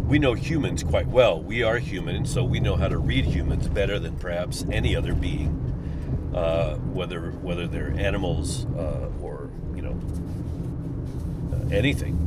we 0.08 0.18
know 0.18 0.32
humans 0.32 0.82
quite 0.82 1.06
well. 1.06 1.40
We 1.40 1.62
are 1.62 1.76
human, 1.76 2.24
so 2.24 2.42
we 2.42 2.60
know 2.60 2.76
how 2.76 2.88
to 2.88 2.96
read 2.96 3.26
humans 3.26 3.68
better 3.68 3.98
than 3.98 4.16
perhaps 4.16 4.64
any 4.72 4.96
other 4.96 5.12
being, 5.12 5.50
uh, 6.34 6.76
whether 6.76 7.32
whether 7.32 7.66
they're 7.66 7.92
animals 7.92 8.64
uh, 8.78 9.10
or 9.20 9.50
you 9.74 9.82
know 9.82 10.00
uh, 11.52 11.74
anything. 11.74 12.24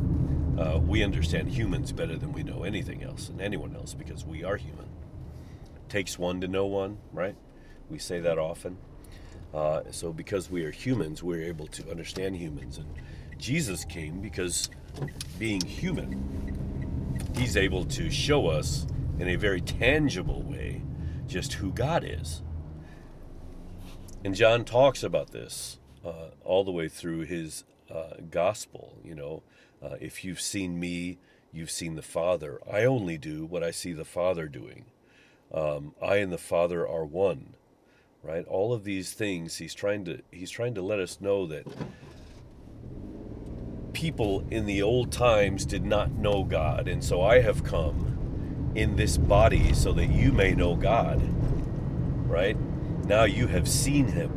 Uh, 0.56 0.78
we 0.78 1.02
understand 1.02 1.48
humans 1.48 1.90
better 1.90 2.16
than 2.16 2.32
we 2.32 2.44
know 2.44 2.62
anything 2.62 3.02
else 3.02 3.28
and 3.28 3.40
anyone 3.40 3.74
else 3.74 3.94
because 3.94 4.24
we 4.24 4.44
are 4.44 4.56
human. 4.56 4.86
It 5.74 5.88
takes 5.88 6.16
one 6.16 6.40
to 6.40 6.46
know 6.46 6.66
one, 6.66 6.98
right? 7.12 7.34
We 7.90 7.98
say 7.98 8.20
that 8.20 8.38
often. 8.38 8.76
Uh, 9.52 9.82
so, 9.90 10.12
because 10.12 10.50
we 10.50 10.64
are 10.64 10.70
humans, 10.70 11.22
we're 11.22 11.42
able 11.42 11.66
to 11.66 11.90
understand 11.90 12.36
humans. 12.36 12.78
And 12.78 12.86
Jesus 13.38 13.84
came 13.84 14.20
because, 14.20 14.70
being 15.38 15.60
human, 15.62 16.71
he's 17.36 17.56
able 17.56 17.84
to 17.86 18.10
show 18.10 18.46
us 18.46 18.86
in 19.18 19.28
a 19.28 19.36
very 19.36 19.60
tangible 19.60 20.42
way 20.42 20.82
just 21.26 21.54
who 21.54 21.72
God 21.72 22.04
is. 22.04 22.42
And 24.24 24.34
John 24.34 24.64
talks 24.64 25.02
about 25.02 25.30
this 25.30 25.78
uh, 26.04 26.30
all 26.44 26.64
the 26.64 26.70
way 26.70 26.88
through 26.88 27.20
his 27.20 27.64
uh, 27.92 28.14
gospel. 28.30 28.98
You 29.04 29.14
know, 29.14 29.42
uh, 29.82 29.96
if 30.00 30.24
you've 30.24 30.40
seen 30.40 30.78
me, 30.78 31.18
you've 31.52 31.70
seen 31.70 31.96
the 31.96 32.02
Father. 32.02 32.60
I 32.70 32.84
only 32.84 33.18
do 33.18 33.44
what 33.44 33.62
I 33.62 33.70
see 33.70 33.92
the 33.92 34.04
Father 34.04 34.46
doing. 34.46 34.84
Um, 35.52 35.94
I 36.02 36.16
and 36.16 36.32
the 36.32 36.38
Father 36.38 36.86
are 36.86 37.04
one 37.04 37.54
right 38.22 38.46
all 38.46 38.72
of 38.72 38.84
these 38.84 39.12
things 39.12 39.56
he's 39.56 39.74
trying 39.74 40.04
to 40.04 40.20
he's 40.30 40.50
trying 40.50 40.74
to 40.74 40.82
let 40.82 41.00
us 41.00 41.20
know 41.20 41.46
that 41.46 41.66
people 43.92 44.44
in 44.50 44.66
the 44.66 44.82
old 44.82 45.12
times 45.12 45.64
did 45.64 45.84
not 45.84 46.12
know 46.12 46.44
god 46.44 46.88
and 46.88 47.02
so 47.02 47.22
i 47.22 47.40
have 47.40 47.64
come 47.64 48.72
in 48.74 48.96
this 48.96 49.18
body 49.18 49.72
so 49.74 49.92
that 49.92 50.06
you 50.06 50.32
may 50.32 50.54
know 50.54 50.74
god 50.74 51.20
right? 52.32 52.56
Now 53.04 53.24
you 53.24 53.46
have 53.48 53.68
seen 53.68 54.06
him 54.08 54.30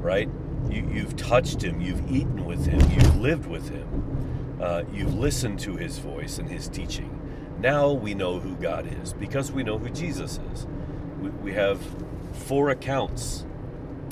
right? 0.00 0.30
You, 0.70 0.88
you've 0.92 1.16
touched 1.16 1.62
him 1.62 1.80
you've 1.80 2.10
eaten 2.10 2.44
with 2.44 2.66
him 2.66 2.80
you've 2.92 3.16
lived 3.16 3.46
with 3.46 3.70
him 3.70 4.58
uh, 4.60 4.84
you've 4.92 5.14
listened 5.14 5.58
to 5.60 5.76
his 5.76 5.98
voice 5.98 6.38
and 6.38 6.48
his 6.48 6.68
teaching. 6.68 7.14
Now 7.60 7.92
we 7.92 8.14
know 8.14 8.40
who 8.40 8.54
god 8.56 8.88
is 9.02 9.12
because 9.12 9.52
we 9.52 9.62
know 9.62 9.78
who 9.78 9.90
jesus 9.90 10.40
is. 10.52 10.66
We, 11.20 11.30
we 11.30 11.52
have 11.52 11.80
four 12.32 12.70
accounts, 12.70 13.44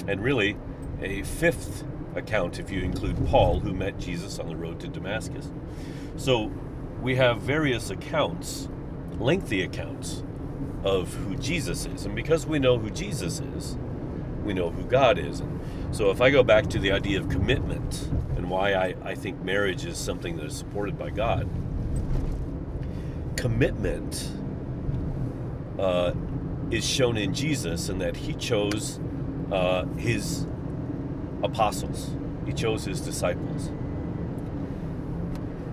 and 0.06 0.23
really 0.23 0.56
a 1.00 1.23
fifth 1.23 1.85
account 2.16 2.58
if 2.58 2.70
you 2.70 2.80
include 2.80 3.26
Paul, 3.26 3.61
who 3.61 3.73
met 3.73 3.99
Jesus 3.99 4.38
on 4.38 4.49
the 4.49 4.56
road 4.56 4.80
to 4.80 4.88
Damascus. 4.88 5.50
So 6.16 6.52
we 7.00 7.16
have 7.16 7.40
various 7.40 7.90
accounts, 7.90 8.68
lengthy 9.18 9.62
accounts, 9.62 10.23
of 10.87 11.12
who 11.14 11.37
Jesus 11.37 11.85
is. 11.87 12.06
And 12.06 12.14
because 12.14 12.46
we 12.46 12.61
know 12.61 12.78
who 12.78 12.90
Jesus 12.90 13.40
is, 13.40 13.76
we 14.44 14.54
know 14.54 14.70
who 14.70 14.85
God 14.85 15.18
is. 15.18 15.40
And 15.40 15.61
so 15.90 16.11
if 16.11 16.20
I 16.20 16.30
go 16.30 16.44
back 16.44 16.68
to 16.70 16.78
the 16.78 16.92
idea 16.92 17.20
of 17.20 17.28
commitment 17.28 18.08
and 18.37 18.49
why 18.49 18.75
I, 18.75 18.94
I 19.02 19.14
think 19.16 19.42
marriage 19.42 19.85
is 19.85 19.99
something 19.99 20.37
that 20.37 20.46
is 20.46 20.56
supported 20.56 20.96
by 20.96 21.11
God, 21.11 21.49
commitment 23.37 24.30
uh, 25.78 26.12
is 26.70 26.88
shown 26.88 27.16
in 27.16 27.35
Jesus 27.35 27.88
in 27.88 27.99
that 27.99 28.16
he 28.16 28.35
chose 28.35 29.00
uh, 29.50 29.85
his 29.96 30.46
apostles, 31.43 32.14
he 32.45 32.52
chose 32.52 32.85
his 32.85 33.00
disciples. 33.00 33.69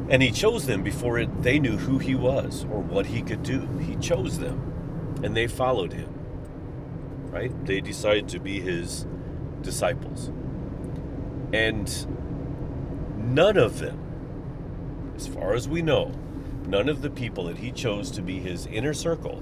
And 0.09 0.21
he 0.21 0.31
chose 0.31 0.65
them 0.65 0.83
before 0.83 1.17
it, 1.17 1.43
they 1.43 1.59
knew 1.59 1.77
who 1.77 1.97
he 1.97 2.13
was 2.13 2.65
or 2.65 2.81
what 2.81 3.07
he 3.07 3.21
could 3.21 3.43
do. 3.43 3.67
He 3.79 3.95
chose 3.95 4.39
them 4.39 5.19
and 5.23 5.35
they 5.35 5.47
followed 5.47 5.93
him. 5.93 6.09
Right? 7.31 7.65
They 7.65 7.81
decided 7.81 8.27
to 8.29 8.39
be 8.39 8.59
his 8.59 9.07
disciples. 9.61 10.31
And 11.53 11.87
none 13.17 13.57
of 13.57 13.79
them, 13.79 13.99
as 15.15 15.27
far 15.27 15.53
as 15.53 15.67
we 15.67 15.81
know, 15.81 16.11
none 16.67 16.89
of 16.89 17.01
the 17.01 17.09
people 17.09 17.45
that 17.45 17.57
he 17.57 17.71
chose 17.71 18.11
to 18.11 18.21
be 18.21 18.39
his 18.39 18.65
inner 18.67 18.93
circle 18.93 19.41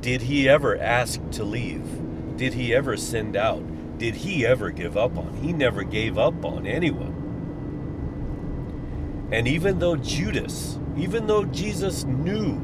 did 0.00 0.22
he 0.22 0.48
ever 0.48 0.78
ask 0.78 1.20
to 1.32 1.44
leave? 1.44 1.84
Did 2.38 2.54
he 2.54 2.74
ever 2.74 2.96
send 2.96 3.36
out? 3.36 3.62
Did 4.00 4.14
he 4.14 4.46
ever 4.46 4.70
give 4.70 4.96
up 4.96 5.18
on? 5.18 5.36
He 5.42 5.52
never 5.52 5.82
gave 5.82 6.16
up 6.16 6.42
on 6.42 6.66
anyone. 6.66 7.18
And 9.30 9.46
even 9.46 9.78
though 9.78 9.94
Judas, 9.94 10.78
even 10.96 11.26
though 11.26 11.44
Jesus 11.44 12.04
knew 12.04 12.62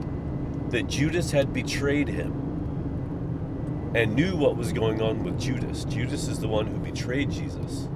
that 0.70 0.86
Judas 0.86 1.30
had 1.30 1.52
betrayed 1.52 2.08
him 2.08 3.92
and 3.94 4.14
knew 4.14 4.34
what 4.34 4.56
was 4.56 4.72
going 4.72 5.02
on 5.02 5.24
with 5.24 5.38
Judas, 5.38 5.84
Judas 5.84 6.26
is 6.26 6.40
the 6.40 6.48
one 6.48 6.66
who 6.66 6.78
betrayed 6.78 7.30
Jesus. 7.30 7.90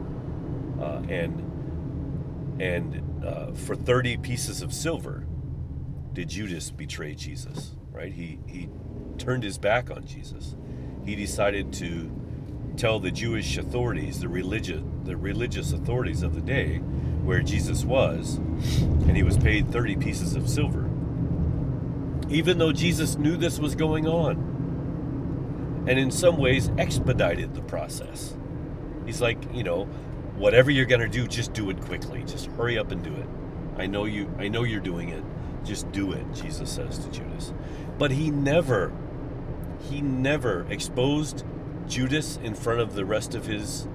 Uh, 0.78 1.00
and 1.08 2.60
and 2.60 3.24
uh, 3.24 3.52
for 3.52 3.74
30 3.74 4.18
pieces 4.18 4.60
of 4.60 4.74
silver 4.74 5.26
did 6.12 6.28
Judas 6.28 6.70
betray 6.70 7.14
Jesus, 7.14 7.74
right? 7.90 8.12
He, 8.12 8.38
he 8.46 8.68
turned 9.16 9.44
his 9.44 9.56
back 9.56 9.90
on 9.90 10.04
Jesus. 10.04 10.56
He 11.06 11.16
decided 11.16 11.72
to 11.74 12.19
tell 12.80 12.98
the 12.98 13.10
Jewish 13.10 13.58
authorities, 13.58 14.20
the 14.20 14.28
religious, 14.28 14.80
the 15.04 15.14
religious 15.14 15.74
authorities 15.74 16.22
of 16.22 16.34
the 16.34 16.40
day, 16.40 16.78
where 16.78 17.42
Jesus 17.42 17.84
was, 17.84 18.36
and 18.36 19.14
he 19.14 19.22
was 19.22 19.36
paid 19.36 19.70
30 19.70 19.96
pieces 19.96 20.34
of 20.34 20.48
silver. 20.48 20.88
Even 22.30 22.56
though 22.56 22.72
Jesus 22.72 23.16
knew 23.16 23.36
this 23.36 23.58
was 23.58 23.74
going 23.74 24.06
on, 24.06 25.84
and 25.86 25.98
in 25.98 26.10
some 26.10 26.38
ways 26.38 26.70
expedited 26.78 27.54
the 27.54 27.60
process. 27.60 28.34
He's 29.04 29.20
like, 29.20 29.38
you 29.52 29.62
know, 29.62 29.84
whatever 30.36 30.70
you're 30.70 30.86
going 30.86 31.02
to 31.02 31.08
do, 31.08 31.26
just 31.26 31.52
do 31.52 31.68
it 31.68 31.78
quickly. 31.82 32.24
Just 32.24 32.46
hurry 32.46 32.78
up 32.78 32.92
and 32.92 33.02
do 33.02 33.14
it. 33.14 33.26
I 33.76 33.86
know 33.86 34.06
you 34.06 34.32
I 34.38 34.48
know 34.48 34.62
you're 34.62 34.80
doing 34.80 35.10
it. 35.10 35.22
Just 35.64 35.90
do 35.92 36.12
it, 36.12 36.24
Jesus 36.34 36.70
says 36.70 36.98
to 36.98 37.10
Judas. 37.10 37.52
But 37.98 38.10
he 38.10 38.30
never 38.30 38.92
he 39.90 40.00
never 40.00 40.66
exposed 40.70 41.44
Judas 41.88 42.38
in 42.42 42.54
front 42.54 42.80
of 42.80 42.94
the 42.94 43.04
rest 43.04 43.34
of 43.34 43.46
his 43.46 43.86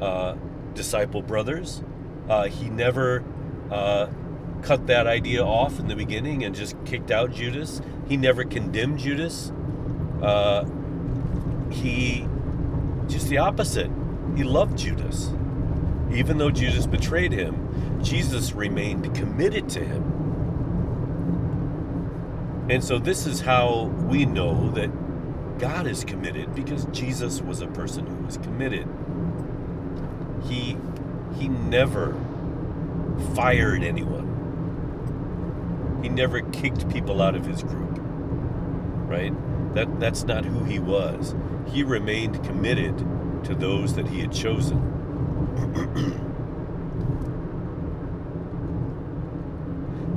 uh, 0.00 0.36
disciple 0.74 1.22
brothers. 1.22 1.82
Uh, 2.28 2.44
he 2.44 2.68
never 2.68 3.24
uh, 3.70 4.08
cut 4.62 4.86
that 4.86 5.06
idea 5.06 5.44
off 5.44 5.78
in 5.78 5.88
the 5.88 5.96
beginning 5.96 6.44
and 6.44 6.54
just 6.54 6.76
kicked 6.84 7.10
out 7.10 7.32
Judas. 7.32 7.80
He 8.08 8.16
never 8.16 8.44
condemned 8.44 8.98
Judas. 8.98 9.52
Uh, 10.22 10.64
he 11.70 12.26
just 13.08 13.28
the 13.28 13.38
opposite. 13.38 13.90
He 14.36 14.44
loved 14.44 14.78
Judas. 14.78 15.30
Even 16.12 16.38
though 16.38 16.50
Judas 16.50 16.86
betrayed 16.86 17.32
him, 17.32 18.02
Jesus 18.02 18.52
remained 18.52 19.14
committed 19.14 19.68
to 19.70 19.84
him. 19.84 20.22
And 22.70 22.82
so 22.82 22.98
this 22.98 23.26
is 23.26 23.40
how 23.40 23.84
we 24.08 24.24
know 24.24 24.70
that 24.72 24.90
God 25.62 25.86
is 25.86 26.02
committed 26.02 26.54
because 26.56 26.86
Jesus 26.86 27.40
was 27.40 27.60
a 27.60 27.68
person 27.68 28.04
who 28.04 28.16
was 28.24 28.36
committed. 28.38 28.88
He 30.48 30.76
he 31.38 31.46
never 31.46 32.16
fired 33.36 33.84
anyone. 33.84 36.00
He 36.02 36.08
never 36.08 36.40
kicked 36.40 36.90
people 36.90 37.22
out 37.22 37.36
of 37.36 37.46
his 37.46 37.62
group. 37.62 37.96
Right? 39.08 39.32
That 39.76 40.00
that's 40.00 40.24
not 40.24 40.44
who 40.44 40.64
he 40.64 40.80
was. 40.80 41.36
He 41.68 41.84
remained 41.84 42.44
committed 42.44 42.98
to 43.44 43.54
those 43.54 43.94
that 43.94 44.08
he 44.08 44.18
had 44.18 44.32
chosen. 44.32 44.78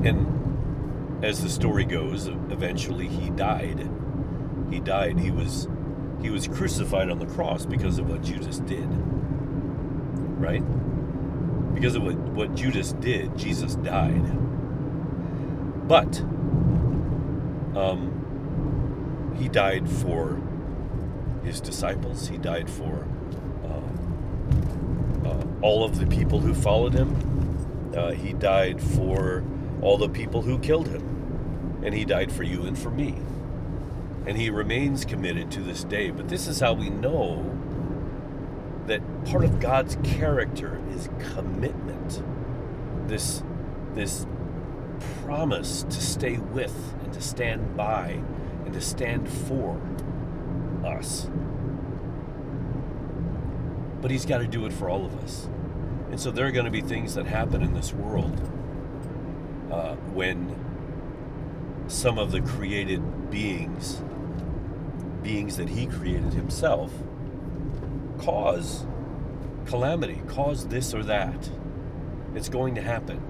and 0.04 1.24
as 1.24 1.44
the 1.44 1.50
story 1.50 1.86
goes, 1.86 2.30
eventually 2.30 3.08
he 3.08 3.30
died. 3.30 3.88
He 4.76 4.82
died. 4.82 5.18
He 5.18 5.32
was 5.32 5.70
he 6.22 6.30
was 6.30 6.50
crucified 6.50 7.10
on 7.10 7.18
the 7.18 7.26
cross 7.26 7.66
because 7.66 7.98
of 7.98 8.10
what 8.10 8.22
Judas 8.22 8.60
did. 8.60 8.86
Right? 10.38 10.62
Because 11.74 11.96
of 11.96 12.04
what, 12.04 12.16
what 12.16 12.56
Judas 12.56 12.92
did, 12.92 13.38
Jesus 13.38 13.76
died. 13.76 14.22
But 15.88 16.20
um, 17.74 19.34
he 19.40 19.48
died 19.48 19.90
for 19.90 20.42
his 21.46 21.62
disciples. 21.62 22.28
He 22.28 22.38
died 22.38 22.70
for 22.70 23.08
uh, 23.64 25.30
uh, 25.30 25.44
all 25.62 25.86
of 25.86 26.00
the 26.00 26.06
people 26.06 26.42
who 26.42 26.54
followed 26.54 26.94
him. 26.94 27.94
Uh, 27.96 28.12
he 28.12 28.34
died 28.34 28.82
for 28.82 29.42
all 29.82 29.98
the 29.98 30.10
people 30.10 30.42
who 30.42 30.60
killed 30.60 30.90
him. 30.90 31.80
And 31.82 31.96
he 31.96 32.04
died 32.04 32.30
for 32.30 32.44
you 32.44 32.64
and 32.64 32.78
for 32.78 32.92
me. 32.92 33.16
And 34.28 34.38
he 34.38 34.50
remains 34.50 35.06
committed 35.06 35.52
to 35.52 35.62
this 35.62 35.84
day. 35.84 36.12
But 36.12 36.30
this 36.30 36.48
is 36.48 36.60
how 36.60 36.74
we 36.74 36.90
know 36.90 37.52
that 38.88 39.02
part 39.26 39.44
of 39.44 39.60
God's 39.60 39.98
character 40.04 40.82
is 40.92 41.10
commitment. 41.34 42.22
This, 43.08 43.44
this 43.94 44.26
promise 45.24 45.84
to 45.84 46.02
stay 46.02 46.38
with 46.38 46.94
and 47.04 47.14
to 47.14 47.22
stand 47.22 47.76
by 47.76 48.22
and 48.66 48.74
to 48.74 48.82
stand 48.82 49.30
for 49.30 49.80
us. 50.86 51.30
But 54.02 54.12
He's 54.12 54.26
got 54.26 54.40
to 54.40 54.48
do 54.48 54.66
it 54.66 54.74
for 54.74 54.90
all 54.90 55.06
of 55.06 55.16
us. 55.24 55.48
And 56.12 56.20
so 56.20 56.32
there 56.32 56.46
are 56.46 56.52
going 56.52 56.66
to 56.66 56.72
be 56.72 56.82
things 56.82 57.16
that 57.16 57.26
happen 57.26 57.62
in 57.62 57.74
this 57.74 57.92
world 57.92 58.40
uh, 59.72 59.96
when 60.14 60.56
some 61.88 62.18
of 62.18 62.32
the 62.32 62.42
created 62.42 63.30
beings, 63.30 64.02
beings 65.26 65.58
that 65.58 65.70
He 65.70 65.88
created 65.88 66.34
Himself, 66.34 66.92
cause 68.20 68.86
calamity, 69.66 70.22
cause 70.28 70.68
this 70.68 70.94
or 70.94 71.04
that. 71.04 71.50
It's 72.36 72.50
going 72.50 72.76
to 72.76 72.82
happen. 72.82 73.22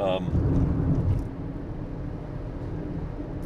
Um, 0.00 0.52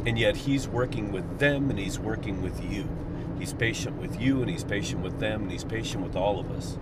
and 0.07 0.17
yet 0.17 0.37
he's 0.37 0.67
working 0.67 1.11
with 1.11 1.39
them 1.39 1.69
and 1.69 1.77
he's 1.77 1.99
working 1.99 2.41
with 2.41 2.63
you. 2.63 2.87
He's 3.37 3.53
patient 3.53 3.97
with 3.97 4.19
you 4.19 4.41
and 4.41 4.49
he's 4.49 4.63
patient 4.63 5.01
with 5.01 5.19
them 5.19 5.43
and 5.43 5.51
he's 5.51 5.65
patient 5.65 6.03
with 6.03 6.15
all 6.15 6.39
of 6.39 6.49
us 6.49 6.77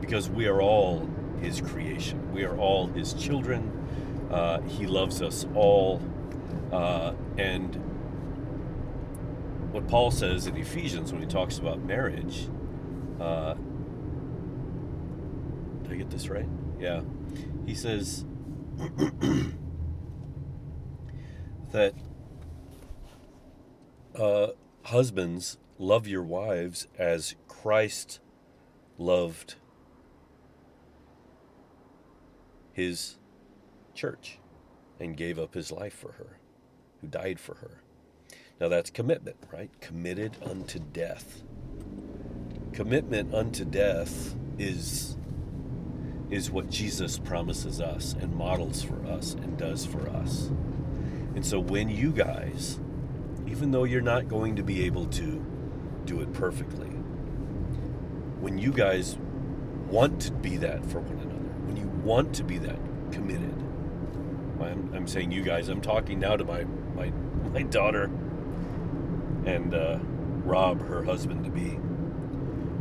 because 0.00 0.28
we 0.28 0.46
are 0.46 0.60
all 0.60 1.08
his 1.40 1.60
creation. 1.60 2.32
We 2.32 2.44
are 2.44 2.58
all 2.58 2.88
his 2.88 3.14
children. 3.14 4.28
Uh, 4.30 4.60
he 4.62 4.86
loves 4.86 5.22
us 5.22 5.46
all. 5.54 6.02
Uh, 6.72 7.12
and 7.38 7.89
what 9.72 9.86
Paul 9.88 10.10
says 10.10 10.46
in 10.46 10.56
Ephesians 10.56 11.12
when 11.12 11.20
he 11.20 11.28
talks 11.28 11.58
about 11.58 11.80
marriage, 11.80 12.48
uh, 13.20 13.54
did 15.82 15.92
I 15.92 15.96
get 15.96 16.10
this 16.10 16.28
right? 16.28 16.48
Yeah. 16.78 17.02
He 17.66 17.74
says 17.74 18.24
that 21.72 21.94
uh, 24.14 24.48
husbands, 24.84 25.58
love 25.78 26.06
your 26.06 26.22
wives 26.22 26.86
as 26.98 27.36
Christ 27.48 28.20
loved 28.98 29.54
his 32.72 33.16
church 33.94 34.38
and 34.98 35.16
gave 35.16 35.38
up 35.38 35.54
his 35.54 35.70
life 35.70 35.94
for 35.94 36.12
her, 36.12 36.38
who 37.00 37.06
died 37.08 37.38
for 37.40 37.56
her. 37.56 37.82
Now 38.60 38.68
that's 38.68 38.90
commitment, 38.90 39.36
right? 39.52 39.70
Committed 39.80 40.36
unto 40.44 40.78
death. 40.78 41.42
Commitment 42.72 43.34
unto 43.34 43.64
death 43.64 44.34
is 44.58 45.16
is 46.30 46.48
what 46.48 46.70
Jesus 46.70 47.18
promises 47.18 47.80
us 47.80 48.14
and 48.20 48.32
models 48.36 48.84
for 48.84 49.04
us 49.06 49.34
and 49.34 49.58
does 49.58 49.84
for 49.84 50.08
us. 50.10 50.52
And 51.34 51.44
so 51.44 51.58
when 51.58 51.88
you 51.88 52.12
guys 52.12 52.78
even 53.50 53.72
though 53.72 53.84
you're 53.84 54.00
not 54.00 54.28
going 54.28 54.56
to 54.56 54.62
be 54.62 54.84
able 54.84 55.06
to 55.06 55.44
do 56.04 56.20
it 56.20 56.32
perfectly. 56.32 56.86
When 58.38 58.58
you 58.58 58.72
guys 58.72 59.18
want 59.88 60.20
to 60.22 60.32
be 60.32 60.56
that 60.58 60.84
for 60.86 61.00
one 61.00 61.18
another, 61.18 61.50
when 61.66 61.76
you 61.76 61.88
want 62.04 62.32
to 62.36 62.44
be 62.44 62.58
that 62.58 62.78
committed, 63.10 63.54
I'm, 64.60 64.92
I'm 64.94 65.06
saying 65.08 65.32
you 65.32 65.42
guys, 65.42 65.68
I'm 65.68 65.80
talking 65.80 66.20
now 66.20 66.36
to 66.36 66.44
my, 66.44 66.64
my, 66.94 67.10
my 67.52 67.62
daughter 67.62 68.08
and 69.46 69.74
uh, 69.74 69.98
Rob, 70.44 70.86
her 70.86 71.04
husband 71.04 71.44
to 71.44 71.50
be. 71.50 71.78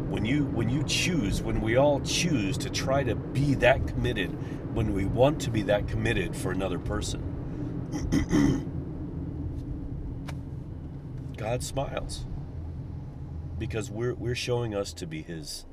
When 0.10 0.26
you 0.26 0.45
when 0.45 0.69
you 0.69 0.84
choose, 0.84 1.41
when 1.41 1.62
we 1.62 1.78
all 1.78 2.00
choose 2.02 2.58
to 2.60 2.69
try 2.69 3.04
to 3.04 3.15
be 3.15 3.56
that 3.56 3.88
committed, 3.88 4.32
when 4.76 4.93
we 4.93 5.06
want 5.06 5.41
to 5.41 5.52
be 5.52 5.62
that 5.63 5.88
committed 5.88 6.36
for 6.36 6.52
another 6.52 6.80
person, 6.80 7.22
God 11.38 11.63
smiles 11.63 12.26
because 13.60 13.91
we're, 13.91 14.13
we're 14.13 14.36
showing 14.36 14.76
us 14.76 14.93
to 14.93 15.08
be 15.08 15.22
his, 15.22 15.65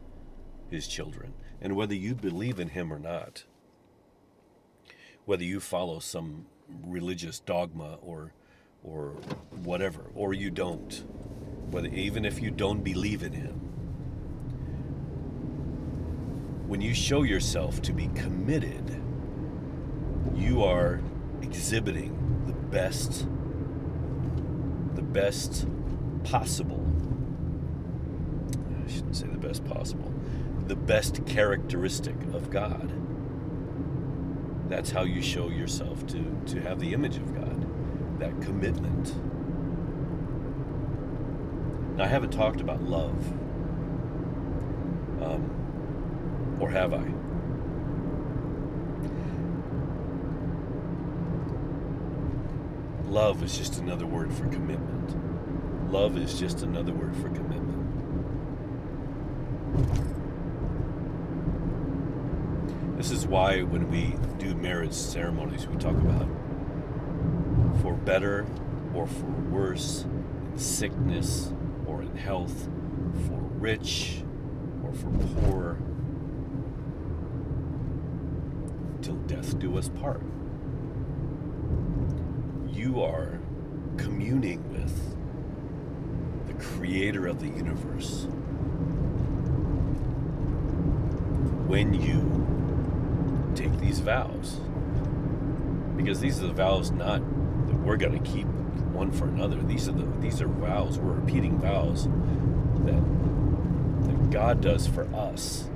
his 0.70 0.88
children. 0.88 1.34
And 1.60 1.76
whether 1.76 1.94
you 1.94 2.14
believe 2.14 2.60
in 2.60 2.70
him 2.70 2.92
or 2.92 2.98
not, 2.98 3.44
whether 5.24 5.44
you 5.44 5.60
follow 5.60 6.00
some 6.00 6.46
religious 6.68 7.40
dogma 7.40 7.98
or, 8.02 8.32
or 8.82 9.10
whatever, 9.64 10.10
or 10.14 10.32
you 10.32 10.50
don't, 10.50 11.04
whether, 11.70 11.88
even 11.88 12.24
if 12.24 12.40
you 12.40 12.50
don't 12.50 12.82
believe 12.82 13.22
in 13.22 13.32
him, 13.32 13.54
when 16.66 16.80
you 16.80 16.94
show 16.94 17.22
yourself 17.22 17.80
to 17.82 17.92
be 17.92 18.08
committed, 18.08 19.02
you 20.34 20.62
are 20.62 21.00
exhibiting 21.42 22.42
the 22.46 22.52
best 22.52 23.26
the 24.96 25.02
best 25.02 25.66
possible. 26.24 26.82
I 28.84 28.90
shouldn't 28.90 29.14
say 29.14 29.26
the 29.26 29.38
best 29.38 29.64
possible. 29.66 30.12
The 30.66 30.74
best 30.74 31.24
characteristic 31.26 32.16
of 32.32 32.50
God. 32.50 32.90
That's 34.70 34.90
how 34.90 35.02
you 35.02 35.20
show 35.20 35.48
yourself 35.50 36.06
to, 36.08 36.40
to 36.46 36.60
have 36.62 36.80
the 36.80 36.92
image 36.94 37.18
of 37.18 37.34
God, 37.34 37.45
that 38.18 38.40
commitment. 38.42 39.14
Now, 41.96 42.04
I 42.04 42.06
haven't 42.06 42.30
talked 42.30 42.60
about 42.60 42.82
love. 42.82 43.32
Um, 45.22 46.56
or 46.60 46.70
have 46.70 46.92
I? 46.92 47.12
love 53.16 53.42
is 53.42 53.56
just 53.56 53.78
another 53.78 54.04
word 54.04 54.30
for 54.30 54.46
commitment. 54.48 55.90
Love 55.90 56.18
is 56.18 56.38
just 56.38 56.60
another 56.60 56.92
word 56.92 57.16
for 57.16 57.30
commitment. 57.30 57.96
This 62.98 63.10
is 63.10 63.26
why 63.26 63.62
when 63.62 63.90
we 63.90 64.16
do 64.36 64.54
marriage 64.54 64.92
ceremonies, 64.92 65.66
we 65.66 65.76
talk 65.78 65.96
about 65.96 66.28
for 67.82 67.94
better 67.94 68.46
or 68.94 69.06
for 69.06 69.26
worse, 69.50 70.04
in 70.52 70.58
sickness 70.58 71.52
or 71.86 72.02
in 72.02 72.16
health, 72.16 72.68
for 73.26 73.40
rich 73.58 74.22
or 74.84 74.92
for 74.92 75.10
poor, 75.10 75.78
till 79.02 79.16
death 79.26 79.58
do 79.58 79.76
us 79.76 79.88
part. 79.88 80.22
You 82.72 83.02
are 83.02 83.38
communing 83.96 84.68
with 84.70 85.16
the 86.46 86.54
creator 86.54 87.26
of 87.26 87.40
the 87.40 87.48
universe. 87.48 88.26
When 91.66 91.94
you 91.94 93.52
take 93.54 93.78
these 93.80 94.00
vows, 94.00 94.60
because 95.96 96.20
these 96.20 96.40
are 96.42 96.46
the 96.46 96.52
vows 96.52 96.90
not 96.90 97.20
we're 97.86 97.96
going 97.96 98.20
to 98.20 98.30
keep 98.30 98.46
one 98.92 99.12
for 99.12 99.26
another. 99.28 99.62
These 99.62 99.88
are 99.88 99.92
the 99.92 100.04
these 100.18 100.42
are 100.42 100.48
vows. 100.48 100.98
We're 100.98 101.12
repeating 101.12 101.56
vows 101.58 102.06
that 102.84 103.02
that 104.08 104.30
God 104.30 104.60
does 104.60 104.88
for 104.88 105.04
us. 105.14 105.68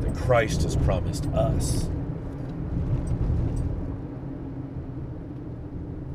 That 0.00 0.14
Christ 0.14 0.62
has 0.64 0.76
promised 0.76 1.26
us. 1.28 1.84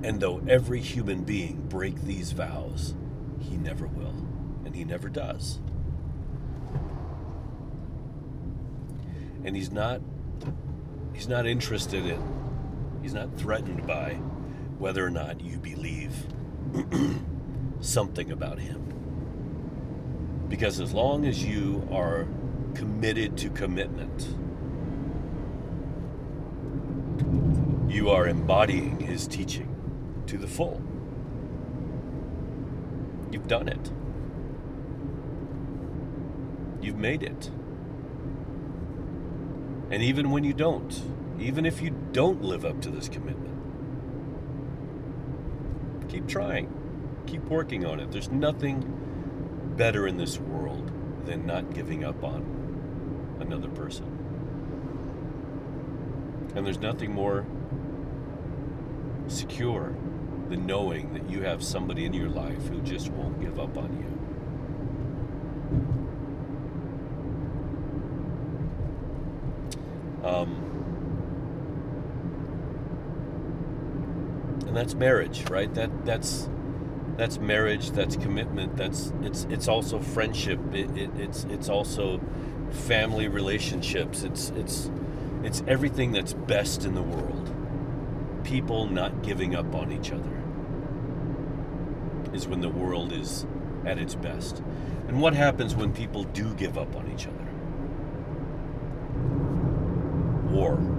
And 0.04 0.20
though 0.20 0.39
every 0.48 0.80
human 0.80 1.24
being 1.24 1.67
break 1.67 2.00
these 2.04 2.34
vows, 2.34 2.93
he 3.39 3.58
never 3.58 3.88
will, 3.88 4.13
and 4.65 4.76
he 4.76 4.84
never 4.84 5.10
does. 5.10 5.58
And 9.43 9.56
he's 9.56 9.72
not 9.72 10.02
he's 11.13 11.28
not 11.28 11.48
interested 11.48 12.06
in 12.06 12.22
he's 13.01 13.13
not 13.13 13.38
threatened 13.38 13.86
by 13.86 14.13
whether 14.77 15.05
or 15.05 15.10
not 15.10 15.41
you 15.41 15.57
believe 15.57 16.13
something 17.79 18.31
about 18.31 18.60
him. 18.60 18.83
Because 20.49 20.79
as 20.79 20.93
long 20.93 21.25
as 21.25 21.43
you 21.43 21.88
are 21.91 22.27
committed 22.73 23.38
to 23.38 23.49
commitment, 23.49 24.36
you 27.91 28.10
are 28.10 28.27
embodying 28.27 28.99
his 28.99 29.27
teaching 29.27 29.75
to 30.27 30.38
the 30.38 30.47
full. 30.47 30.81
You've 33.31 33.47
done 33.47 33.67
it. 33.67 33.91
You've 36.81 36.97
made 36.97 37.23
it. 37.23 37.49
And 39.89 40.03
even 40.03 40.31
when 40.31 40.43
you 40.43 40.53
don't, 40.53 41.01
even 41.39 41.65
if 41.65 41.82
you 41.82 41.91
don't 42.12 42.41
live 42.41 42.65
up 42.65 42.82
to 42.82 42.89
this 42.89 43.08
commitment, 43.10 43.56
keep 46.10 46.28
trying, 46.28 46.73
keep 47.28 47.43
working 47.43 47.86
on 47.86 48.00
it. 48.00 48.12
There's 48.12 48.32
nothing 48.32 49.73
better 49.76 50.08
in 50.08 50.17
this 50.17 50.39
world 50.39 50.91
than 51.26 51.45
not 51.45 51.73
giving 51.73 52.04
up 52.04 52.23
on 52.23 53.38
another 53.39 53.69
person. 53.69 54.06
And 56.56 56.65
there's 56.65 56.80
nothing 56.80 57.13
more 57.13 57.45
secure 59.28 59.95
than 60.50 60.65
knowing 60.65 61.13
that 61.13 61.30
you 61.30 61.43
have 61.43 61.63
somebody 61.63 62.06
in 62.06 62.13
your 62.13 62.30
life 62.30 62.67
who 62.67 62.82
just 62.82 63.10
won't 63.10 63.39
give 63.41 63.60
up 63.60 63.78
on 63.78 63.97
you. 63.97 64.08
Um, 70.28 70.63
and 74.66 74.66
that's 74.77 74.93
marriage, 74.93 75.49
right? 75.49 75.73
That 75.73 76.05
that's 76.05 76.49
that's 77.17 77.39
marriage. 77.39 77.91
That's 77.91 78.15
commitment. 78.15 78.77
That's 78.77 79.11
it's 79.21 79.45
it's 79.49 79.67
also 79.67 79.99
friendship. 79.99 80.59
It, 80.73 80.95
it, 80.95 81.09
it's 81.17 81.45
it's 81.45 81.67
also 81.67 82.21
family 82.69 83.27
relationships. 83.27 84.23
It's 84.23 84.49
it's 84.51 84.91
it's 85.43 85.63
everything 85.67 86.11
that's 86.11 86.33
best 86.33 86.85
in 86.85 86.93
the 86.93 87.01
world. 87.01 87.53
People 88.43 88.87
not 88.87 89.23
giving 89.23 89.55
up 89.55 89.73
on 89.73 89.91
each 89.91 90.11
other 90.11 90.37
is 92.33 92.47
when 92.47 92.61
the 92.61 92.69
world 92.69 93.11
is 93.11 93.45
at 93.85 93.97
its 93.97 94.15
best. 94.15 94.61
And 95.07 95.21
what 95.21 95.33
happens 95.33 95.75
when 95.75 95.93
people 95.93 96.23
do 96.23 96.53
give 96.53 96.77
up 96.77 96.95
on 96.95 97.11
each 97.11 97.27
other? 97.27 97.45
War. 100.53 100.96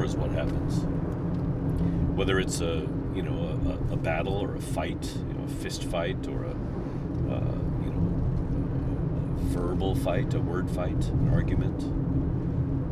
War 0.00 0.06
is 0.06 0.16
what 0.16 0.30
happens. 0.30 0.82
Whether 2.16 2.40
it's 2.40 2.62
a 2.62 2.88
you 3.14 3.20
know 3.20 3.36
a, 3.90 3.92
a 3.92 3.96
battle 3.98 4.32
or 4.32 4.54
a 4.54 4.60
fight, 4.60 5.14
you 5.28 5.34
know, 5.34 5.44
a 5.44 5.48
fist 5.62 5.84
fight 5.84 6.26
or 6.26 6.44
a 6.44 6.52
uh, 6.52 7.54
you 7.84 7.90
know 7.92 9.36
a 9.36 9.42
verbal 9.52 9.94
fight, 9.94 10.32
a 10.32 10.40
word 10.40 10.70
fight, 10.70 11.04
an 11.10 11.28
argument. 11.34 11.82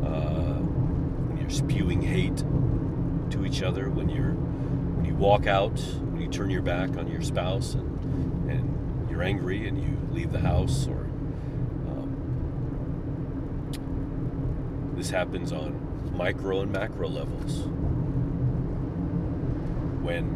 Uh, 0.05 0.59
when 0.59 1.37
you're 1.39 1.49
spewing 1.49 2.03
hate 2.03 2.37
to 3.31 3.43
each 3.43 3.63
other, 3.63 3.89
when 3.89 4.07
you're 4.09 4.33
when 4.33 5.05
you 5.05 5.15
walk 5.15 5.47
out, 5.47 5.79
when 6.11 6.21
you 6.21 6.27
turn 6.27 6.51
your 6.51 6.61
back 6.61 6.95
on 6.95 7.07
your 7.07 7.23
spouse 7.23 7.73
and 7.73 8.51
and 8.51 9.09
you're 9.09 9.23
angry 9.23 9.67
and 9.67 9.81
you 9.81 9.97
leave 10.11 10.31
the 10.31 10.41
house 10.41 10.87
or 10.87 11.07
This 14.95 15.11
happens 15.11 15.53
on 15.53 15.88
micro 16.13 16.61
and 16.61 16.71
macro 16.71 17.07
levels. 17.07 17.67
When 20.03 20.35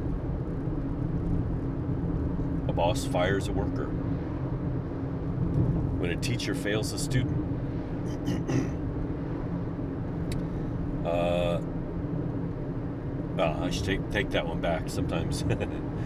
a 2.68 2.74
boss 2.74 3.06
fires 3.06 3.48
a 3.48 3.52
worker, 3.52 3.88
when 6.00 6.12
a 6.12 6.18
teacher 6.18 6.56
fails 6.56 6.92
a 6.94 7.00
student, 7.00 7.38
uh, 11.06 11.60
well, 13.36 13.64
I 13.64 13.70
should 13.70 13.86
take, 13.86 14.12
take 14.12 14.30
that 14.32 14.48
one 14.48 14.62
back. 14.62 14.90
Sometimes 14.90 15.44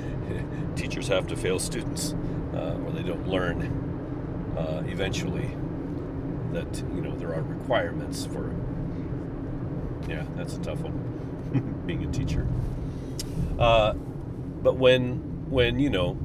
teachers 0.76 1.08
have 1.08 1.28
to 1.28 1.36
fail 1.36 1.60
students, 1.60 2.16
uh, 2.54 2.78
or 2.86 2.92
they 2.92 3.04
don't 3.04 3.28
learn 3.28 4.54
uh, 4.58 4.84
eventually 4.88 5.56
that 6.54 6.84
you 6.96 7.02
know 7.02 7.16
there 7.16 7.34
are 7.36 7.42
requirements 7.42 8.26
for 8.26 8.54
yeah 10.08 10.26
that's 10.36 10.56
a 10.56 10.60
tough 10.60 10.80
one. 10.80 11.84
Being 11.86 12.04
a 12.04 12.12
teacher. 12.12 12.48
Uh, 13.60 13.94
but 13.94 14.78
when 14.78 15.50
when 15.50 15.80
you 15.80 15.90
know 15.90 16.18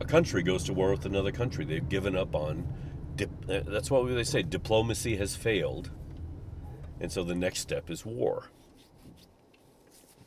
a 0.00 0.04
country 0.04 0.42
goes 0.42 0.64
to 0.64 0.72
war 0.72 0.90
with 0.90 1.04
another 1.06 1.32
country 1.32 1.64
they've 1.64 1.88
given 1.88 2.16
up 2.16 2.34
on 2.34 2.66
dip, 3.16 3.30
uh, 3.48 3.60
that's 3.66 3.90
what 3.90 4.06
they 4.06 4.24
say 4.24 4.42
diplomacy 4.42 5.16
has 5.16 5.36
failed. 5.36 5.90
And 7.00 7.10
so 7.10 7.24
the 7.24 7.34
next 7.34 7.60
step 7.60 7.90
is 7.90 8.06
war. 8.06 8.50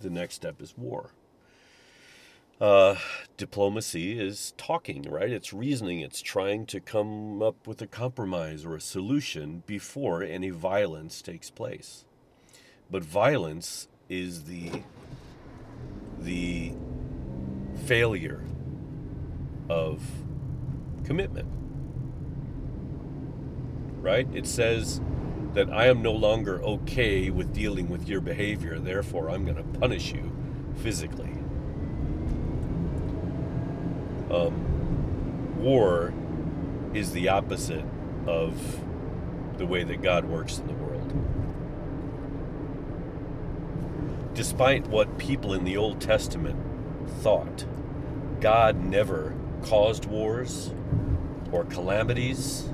The 0.02 0.10
next 0.10 0.36
step 0.36 0.62
is 0.62 0.78
war 0.78 1.12
uh, 2.62 2.96
diplomacy 3.38 4.18
is 4.20 4.54
talking, 4.58 5.04
right? 5.04 5.30
It's 5.30 5.54
reasoning. 5.54 6.00
It's 6.00 6.22
trying 6.22 6.66
to 6.68 6.80
come 6.80 7.42
up 7.42 7.68
with 7.68 7.82
a 7.82 7.88
compromise 7.88 8.66
or 8.66 8.76
a 8.76 8.82
solution 8.82 9.64
before 9.66 10.24
any 10.24 10.52
violence 10.52 11.22
takes 11.22 11.50
place. 11.50 12.06
But 12.90 13.04
violence 13.04 13.88
is 14.10 14.44
the 14.46 14.84
the 16.20 16.74
failure 17.86 18.42
of 19.70 20.02
commitment. 21.04 21.48
Right? 24.02 24.28
It 24.34 24.48
says 24.48 25.02
that 25.54 25.70
I 25.70 25.88
am 25.88 26.02
no 26.02 26.12
longer 26.12 26.62
okay 26.64 27.30
with 27.32 27.54
dealing 27.54 27.90
with 27.90 28.08
your 28.08 28.22
behavior, 28.22 28.80
therefore 28.80 29.30
I'm 29.30 29.44
going 29.46 29.58
to 29.58 29.80
punish 29.80 30.14
you 30.14 30.32
physically 30.76 31.36
um, 34.32 35.62
war 35.62 36.14
is 36.94 37.12
the 37.12 37.30
opposite 37.30 37.86
of 38.28 38.80
the 39.58 39.66
way 39.66 39.84
that 39.84 40.02
God 40.02 40.26
works 40.26 40.60
in 40.60 40.68
the 40.68 40.74
world. 40.74 41.14
Despite 44.34 44.88
what 44.88 45.18
people 45.18 45.54
in 45.54 45.64
the 45.64 45.78
Old 45.78 46.02
Testament 46.02 46.60
thought, 47.22 47.66
God 48.42 48.84
never 48.84 49.34
caused 49.64 50.06
wars 50.06 50.74
or 51.52 51.64
calamities. 51.66 52.70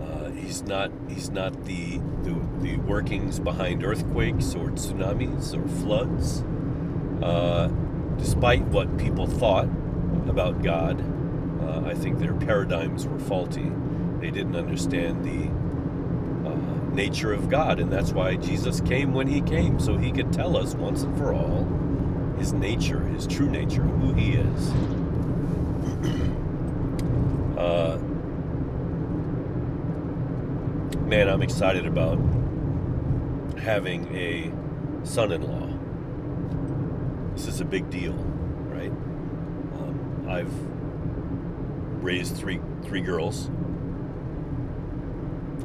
Uh, 0.00 0.30
he's 0.30 0.62
not 0.62 0.90
he's 1.08 1.30
not 1.30 1.64
the, 1.64 1.98
the, 2.22 2.34
the 2.60 2.76
workings 2.78 3.38
behind 3.38 3.84
earthquakes 3.84 4.54
or 4.54 4.70
tsunamis 4.70 5.54
or 5.56 5.68
floods. 5.80 6.42
Uh, 7.22 7.68
despite 8.18 8.62
what 8.62 8.98
people 8.98 9.26
thought 9.26 9.68
about 10.28 10.62
God, 10.62 11.00
uh, 11.62 11.88
I 11.88 11.94
think 11.94 12.18
their 12.18 12.34
paradigms 12.34 13.06
were 13.06 13.18
faulty. 13.18 13.72
They 14.20 14.30
didn't 14.30 14.56
understand 14.56 15.24
the 15.24 15.48
uh, 16.48 16.54
nature 16.94 17.32
of 17.32 17.48
God, 17.48 17.80
and 17.80 17.90
that's 17.92 18.12
why 18.12 18.36
Jesus 18.36 18.80
came 18.80 19.14
when 19.14 19.26
he 19.26 19.40
came, 19.40 19.80
so 19.80 19.96
he 19.96 20.12
could 20.12 20.32
tell 20.32 20.56
us 20.56 20.74
once 20.74 21.02
and 21.02 21.16
for 21.16 21.32
all 21.32 21.64
his 22.38 22.52
nature, 22.52 23.00
his 23.00 23.26
true 23.26 23.48
nature, 23.48 23.82
who 23.82 24.12
he 24.12 24.32
is. 24.32 24.68
uh, 27.58 27.98
man, 31.06 31.28
I'm 31.28 31.42
excited 31.42 31.86
about 31.86 32.18
having 33.58 34.14
a 34.14 34.52
son 35.04 35.32
in 35.32 35.42
law 35.42 35.57
is 37.58 37.62
a 37.62 37.64
big 37.64 37.90
deal, 37.90 38.12
right? 38.12 38.90
Um, 38.90 40.26
I've 40.28 40.52
raised 42.04 42.36
three 42.36 42.60
three 42.84 43.00
girls. 43.00 43.50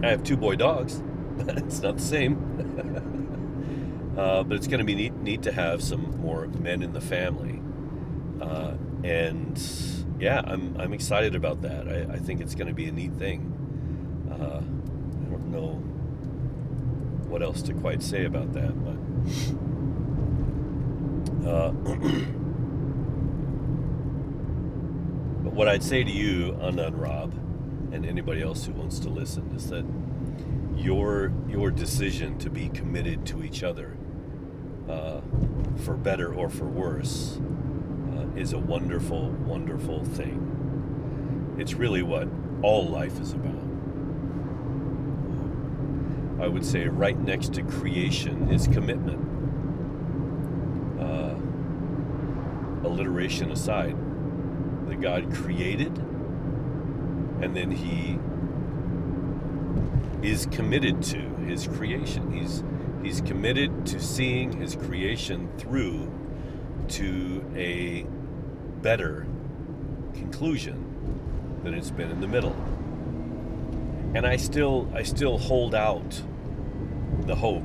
I 0.01 0.09
have 0.09 0.23
two 0.23 0.35
boy 0.35 0.55
dogs. 0.55 1.03
but 1.37 1.57
it's 1.57 1.81
not 1.81 1.97
the 1.97 2.03
same. 2.03 2.35
uh, 4.17 4.43
but 4.43 4.57
it's 4.57 4.67
going 4.67 4.79
to 4.79 4.85
be 4.85 4.95
neat, 4.95 5.13
neat 5.15 5.41
to 5.43 5.51
have 5.51 5.81
some 5.81 6.19
more 6.19 6.47
men 6.47 6.83
in 6.83 6.93
the 6.93 7.01
family. 7.01 7.61
Uh, 8.41 8.73
and 9.03 9.59
yeah, 10.19 10.41
I'm, 10.45 10.75
I'm 10.79 10.93
excited 10.93 11.33
about 11.33 11.61
that. 11.61 11.87
I, 11.87 12.13
I 12.13 12.17
think 12.17 12.39
it's 12.41 12.53
going 12.53 12.67
to 12.67 12.73
be 12.73 12.85
a 12.85 12.91
neat 12.91 13.13
thing. 13.13 13.49
Uh, 14.31 14.61
I 14.61 15.29
don't 15.31 15.51
know 15.51 15.73
what 17.29 17.41
else 17.41 17.63
to 17.63 17.73
quite 17.73 18.03
say 18.03 18.25
about 18.25 18.53
that, 18.53 18.73
but. 18.83 19.72
Uh, 21.45 21.71
but 25.43 25.53
what 25.53 25.67
I'd 25.67 25.83
say 25.83 26.03
to 26.03 26.11
you, 26.11 26.57
Anna 26.61 26.87
and 26.87 26.99
Rob, 26.99 27.33
and 27.93 28.05
anybody 28.05 28.41
else 28.41 28.65
who 28.65 28.71
wants 28.73 28.99
to 28.99 29.09
listen, 29.09 29.53
is 29.55 29.69
that 29.69 29.85
your 30.75 31.31
your 31.47 31.69
decision 31.71 32.37
to 32.39 32.49
be 32.49 32.69
committed 32.69 33.25
to 33.27 33.43
each 33.43 33.63
other, 33.63 33.97
uh, 34.89 35.21
for 35.83 35.95
better 35.95 36.33
or 36.33 36.49
for 36.49 36.65
worse, 36.65 37.39
uh, 38.15 38.25
is 38.35 38.53
a 38.53 38.57
wonderful, 38.57 39.29
wonderful 39.45 40.03
thing. 40.05 41.55
It's 41.57 41.73
really 41.73 42.03
what 42.03 42.27
all 42.61 42.87
life 42.87 43.19
is 43.19 43.33
about. 43.33 43.63
I 46.41 46.47
would 46.47 46.65
say 46.65 46.87
right 46.87 47.17
next 47.17 47.53
to 47.53 47.63
creation 47.63 48.51
is 48.51 48.67
commitment. 48.67 49.19
Uh, 50.99 51.35
alliteration 52.93 53.51
aside, 53.51 53.95
that 54.87 55.01
God 55.01 55.33
created, 55.33 55.97
and 57.41 57.55
then 57.55 57.71
He 57.71 58.19
is 60.27 60.45
committed 60.47 61.01
to 61.03 61.19
His 61.45 61.67
creation. 61.67 62.31
He's 62.31 62.63
He's 63.03 63.19
committed 63.21 63.85
to 63.87 63.99
seeing 63.99 64.53
His 64.53 64.75
creation 64.75 65.49
through 65.57 66.09
to 66.89 67.43
a 67.55 68.03
better 68.81 69.27
conclusion 70.13 71.59
than 71.63 71.73
it's 71.73 71.91
been 71.91 72.11
in 72.11 72.21
the 72.21 72.27
middle. 72.27 72.55
And 74.15 74.25
I 74.25 74.37
still 74.37 74.89
I 74.93 75.03
still 75.03 75.37
hold 75.37 75.73
out 75.73 76.21
the 77.21 77.35
hope 77.35 77.63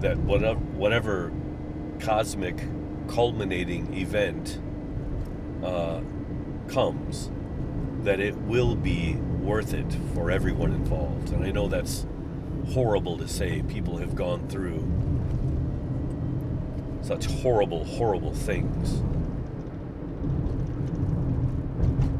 that 0.00 0.18
whatever 0.18 0.58
whatever 0.58 1.32
cosmic 2.00 2.56
culminating 3.08 3.94
event 3.94 4.60
uh, 5.62 6.00
comes, 6.68 7.30
that 8.02 8.20
it 8.20 8.36
will 8.36 8.74
be 8.74 9.14
worth 9.14 9.74
it 9.74 9.96
for 10.14 10.30
everyone 10.30 10.72
involved. 10.72 11.30
And 11.30 11.44
I 11.44 11.50
know 11.50 11.68
that's 11.68 12.06
horrible 12.72 13.16
to 13.18 13.28
say. 13.28 13.62
People 13.62 13.98
have 13.98 14.14
gone 14.14 14.48
through 14.48 14.84
such 17.02 17.26
horrible, 17.26 17.84
horrible 17.84 18.34
things. 18.34 19.02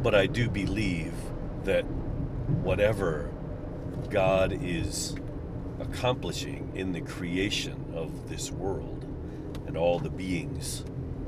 But 0.02 0.14
I 0.14 0.26
do 0.26 0.48
believe 0.48 1.14
that 1.64 1.82
whatever 2.62 3.28
God 4.08 4.56
is 4.62 5.16
accomplishing 5.80 6.70
in 6.76 6.92
the 6.92 7.00
creation 7.00 7.92
of 7.94 8.28
this 8.28 8.52
world 8.52 8.95
and 9.66 9.76
all 9.76 9.98
the 9.98 10.10
beings 10.10 10.84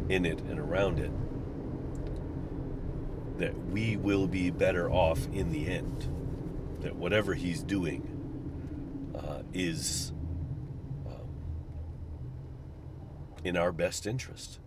in 0.08 0.24
it 0.24 0.40
and 0.40 0.58
around 0.58 0.98
it, 0.98 1.10
that 3.38 3.56
we 3.68 3.96
will 3.96 4.26
be 4.26 4.50
better 4.50 4.90
off 4.90 5.26
in 5.32 5.52
the 5.52 5.68
end. 5.68 6.08
That 6.80 6.96
whatever 6.96 7.34
He's 7.34 7.62
doing 7.62 9.12
uh, 9.14 9.42
is 9.52 10.12
um, 11.06 11.28
in 13.44 13.56
our 13.56 13.72
best 13.72 14.06
interest. 14.06 14.60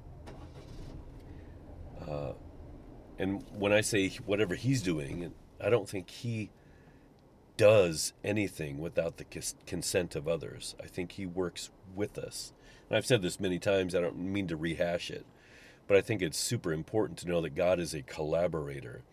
Uh, 2.07 2.33
and 3.17 3.43
when 3.53 3.71
I 3.71 3.81
say 3.81 4.09
whatever 4.25 4.55
He's 4.55 4.81
doing, 4.81 5.33
I 5.63 5.69
don't 5.69 5.87
think 5.87 6.09
He 6.09 6.49
does 7.61 8.13
anything 8.23 8.79
without 8.79 9.17
the 9.17 9.25
consent 9.67 10.15
of 10.15 10.27
others. 10.27 10.75
I 10.83 10.87
think 10.87 11.11
he 11.11 11.27
works 11.27 11.69
with 11.93 12.17
us. 12.17 12.53
And 12.91 12.97
I've 12.97 13.05
said 13.05 13.21
this 13.21 13.39
many 13.39 13.57
times, 13.57 13.95
I 13.95 14.01
don't 14.01 14.19
mean 14.19 14.49
to 14.49 14.57
rehash 14.57 15.09
it, 15.09 15.25
but 15.87 15.95
I 15.95 16.01
think 16.01 16.21
it's 16.21 16.37
super 16.37 16.73
important 16.73 17.17
to 17.19 17.27
know 17.29 17.39
that 17.39 17.55
God 17.55 17.79
is 17.79 17.93
a 17.93 18.01
collaborator. 18.01 19.03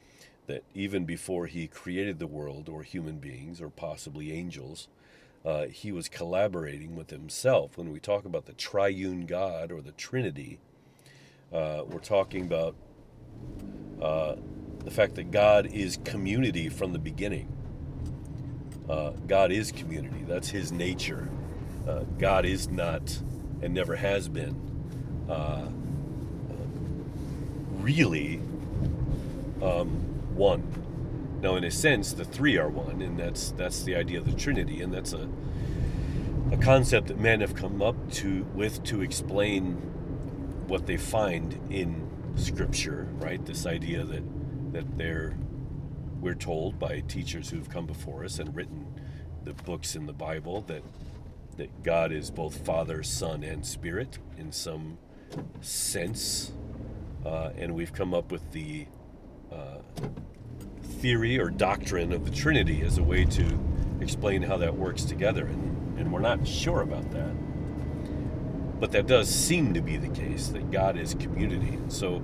That 0.49 0.65
even 0.75 1.05
before 1.05 1.47
he 1.47 1.69
created 1.69 2.19
the 2.19 2.27
world 2.27 2.69
or 2.69 2.83
human 2.83 3.19
beings 3.19 3.61
or 3.61 3.69
possibly 3.69 4.33
angels, 4.33 4.89
uh, 5.45 5.67
he 5.67 5.93
was 5.93 6.09
collaborating 6.09 6.97
with 6.97 7.11
himself. 7.11 7.79
When 7.79 7.93
we 7.93 8.01
talk 8.01 8.25
about 8.25 8.47
the 8.47 8.53
triune 8.53 9.27
God 9.27 9.71
or 9.71 9.81
the 9.81 9.93
Trinity, 9.93 10.59
uh, 11.53 11.85
we're 11.87 12.01
talking 12.01 12.47
about 12.47 12.75
uh, 14.03 14.35
the 14.85 14.91
fact 14.91 15.15
that 15.15 15.31
God 15.31 15.67
is 15.67 16.01
community 16.03 16.69
from 16.69 16.93
the 16.93 16.99
beginning. 16.99 17.47
Uh, 18.91 19.11
God 19.29 19.53
is 19.53 19.71
community. 19.71 20.25
That's 20.27 20.49
His 20.49 20.73
nature. 20.73 21.29
Uh, 21.87 22.01
God 22.19 22.45
is 22.45 22.69
not 22.69 23.23
and 23.63 23.75
never 23.75 23.97
has 23.97 24.29
been 24.29 24.55
uh, 25.29 25.69
really 27.81 28.41
um, 29.63 29.89
one. 30.35 30.63
Now, 31.41 31.57
in 31.57 31.65
a 31.65 31.71
sense, 31.71 32.13
the 32.13 32.25
three 32.25 32.57
are 32.59 32.69
one, 32.69 33.01
and 33.01 33.19
that's 33.19 33.53
that's 33.53 33.83
the 33.83 33.95
idea 33.95 34.19
of 34.19 34.27
the 34.27 34.33
Trinity, 34.33 34.83
and 34.83 34.93
that's 34.93 35.13
a 35.13 35.29
a 36.51 36.57
concept 36.57 37.09
that 37.09 37.19
men 37.19 37.41
have 37.41 37.55
come 37.55 37.83
up 37.83 38.11
to 38.13 38.45
with 38.55 38.83
to 38.85 39.03
explain 39.03 39.75
what 40.67 40.87
they 40.87 40.97
find 40.97 41.59
in 41.71 42.09
Scripture. 42.37 43.09
Right, 43.13 43.45
this 43.45 43.67
idea 43.67 44.05
that 44.05 44.73
that 44.73 44.99
they're 44.99 45.37
we're 46.21 46.35
told 46.35 46.79
by 46.79 47.01
teachers 47.01 47.51
who've 47.51 47.69
come 47.69 47.87
before 47.87 48.25
us 48.25 48.39
and 48.39 48.55
written 48.55 48.87
the 49.45 49.55
books 49.55 49.95
in 49.95 50.07
the 50.07 50.13
Bible 50.13 50.63
that 50.63 50.83
that 51.59 51.83
God 51.83 52.13
is 52.13 52.31
both 52.31 52.65
Father, 52.65 53.03
Son, 53.03 53.43
and 53.43 53.67
Spirit 53.67 54.19
in 54.39 54.53
some 54.53 54.97
sense, 55.61 56.53
uh, 57.27 57.51
and 57.57 57.75
we've 57.75 57.93
come 57.93 58.15
up 58.15 58.33
with 58.33 58.53
the 58.53 58.87
uh, 59.53 59.79
theory 60.83 61.39
or 61.39 61.51
doctrine 61.51 62.13
of 62.13 62.25
the 62.25 62.31
Trinity 62.31 62.81
as 62.83 62.97
a 62.97 63.03
way 63.03 63.25
to 63.25 63.59
explain 64.01 64.43
how 64.43 64.57
that 64.57 64.77
works 64.77 65.05
together, 65.05 65.47
and, 65.47 65.99
and 65.99 66.13
we're 66.13 66.21
not 66.21 66.47
sure 66.47 66.81
about 66.81 67.11
that. 67.11 67.35
But 68.81 68.93
that 68.93 69.09
does 69.09 69.29
seem 69.29 69.75
to 69.75 69.81
be 69.81 69.97
the 69.97 70.09
case 70.09 70.49
that 70.49 70.71
God 70.71 70.97
is 70.97 71.15
community. 71.15 71.75
And 71.75 71.93
So 71.93 72.21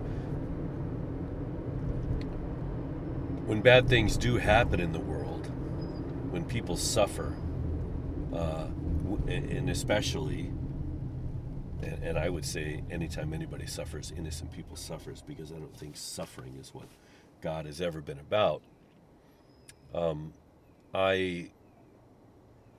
when 3.46 3.60
bad 3.60 3.88
things 3.88 4.16
do 4.16 4.36
happen 4.36 4.78
in 4.80 4.92
the 4.92 5.00
world, 5.00 5.50
when 6.30 6.44
people 6.44 6.76
suffer, 6.76 7.34
uh, 8.32 8.68
and 9.28 9.70
especially, 9.70 10.52
and 11.82 12.18
I 12.18 12.28
would 12.28 12.44
say 12.44 12.82
anytime 12.90 13.32
anybody 13.32 13.66
suffers, 13.66 14.12
innocent 14.16 14.52
people 14.52 14.76
suffers, 14.76 15.22
because 15.22 15.52
I 15.52 15.56
don't 15.56 15.76
think 15.76 15.96
suffering 15.96 16.56
is 16.60 16.74
what 16.74 16.86
God 17.40 17.66
has 17.66 17.80
ever 17.80 18.00
been 18.00 18.18
about. 18.18 18.62
Um, 19.94 20.32
I, 20.94 21.50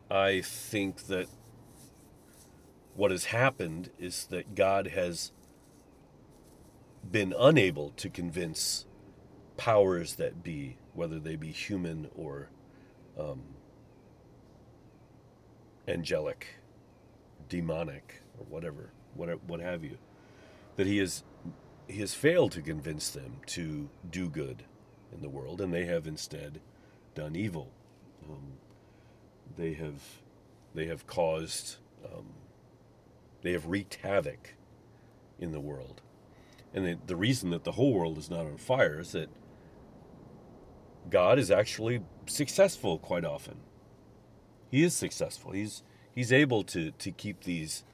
I 0.09 0.41
think 0.41 1.07
that 1.07 1.27
what 2.95 3.11
has 3.11 3.25
happened 3.25 3.89
is 3.99 4.25
that 4.27 4.55
God 4.55 4.87
has 4.87 5.31
been 7.09 7.33
unable 7.37 7.91
to 7.91 8.09
convince 8.09 8.85
powers 9.57 10.15
that 10.15 10.43
be, 10.43 10.77
whether 10.93 11.19
they 11.19 11.35
be 11.35 11.51
human 11.51 12.09
or 12.15 12.49
um, 13.19 13.41
angelic, 15.87 16.47
demonic, 17.49 18.21
or 18.37 18.45
whatever, 18.45 18.91
what, 19.13 19.43
what 19.43 19.59
have 19.59 19.83
you, 19.83 19.97
that 20.75 20.87
he 20.87 20.97
has 20.97 21.23
he 21.87 21.99
has 21.99 22.15
failed 22.15 22.51
to 22.51 22.61
convince 22.61 23.09
them 23.09 23.37
to 23.45 23.89
do 24.09 24.27
good 24.27 24.63
in 25.13 25.21
the 25.21 25.29
world, 25.29 25.61
and 25.61 25.73
they 25.73 25.85
have 25.85 26.07
instead 26.07 26.59
done 27.13 27.35
evil. 27.35 27.71
Um, 28.27 28.53
they 29.57 29.73
have 29.73 30.01
they 30.73 30.87
have 30.87 31.07
caused 31.07 31.77
um, 32.03 32.25
they 33.41 33.51
have 33.51 33.67
wreaked 33.67 33.95
havoc 33.95 34.55
in 35.39 35.51
the 35.51 35.59
world, 35.59 36.01
and 36.73 36.85
the, 36.85 36.97
the 37.05 37.15
reason 37.15 37.51
that 37.51 37.63
the 37.63 37.73
whole 37.73 37.93
world 37.93 38.17
is 38.17 38.29
not 38.29 38.45
on 38.45 38.57
fire 38.57 38.99
is 38.99 39.11
that 39.11 39.29
God 41.09 41.37
is 41.37 41.51
actually 41.51 42.01
successful 42.25 42.97
quite 42.97 43.25
often. 43.25 43.57
He 44.75 44.83
is 44.83 44.93
successful. 44.93 45.51
He's 45.51 45.83
he's 46.13 46.33
able 46.33 46.65
to 46.65 46.91
to 46.91 47.09
keep 47.09 47.45
these 47.45 47.85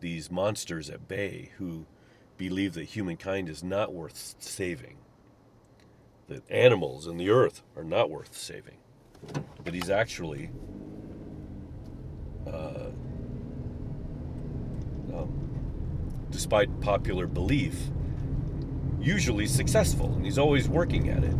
these 0.00 0.30
monsters 0.30 0.90
at 0.90 1.08
bay 1.08 1.52
who 1.56 1.86
believe 2.36 2.74
that 2.74 2.84
humankind 2.84 3.48
is 3.48 3.64
not 3.64 3.94
worth 3.94 4.34
saving. 4.38 4.98
That 6.26 6.42
animals 6.50 7.06
and 7.06 7.18
the 7.18 7.30
earth 7.30 7.62
are 7.74 7.82
not 7.82 8.10
worth 8.10 8.36
saving. 8.36 8.76
But 9.64 9.72
he's 9.72 9.88
actually 9.88 10.50
uh, 12.46 12.90
um, 15.14 16.28
despite 16.30 16.78
popular 16.82 17.26
belief, 17.26 17.74
usually 19.00 19.46
successful, 19.46 20.12
and 20.12 20.26
he's 20.26 20.38
always 20.38 20.68
working 20.68 21.08
at 21.08 21.24
it. 21.24 21.36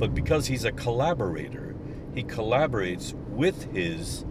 But 0.00 0.12
because 0.12 0.48
he's 0.48 0.64
a 0.64 0.72
collaborator, 0.72 1.76
he 2.14 2.22
collaborates 2.22 3.14
with 3.14 3.72
his 3.72 4.24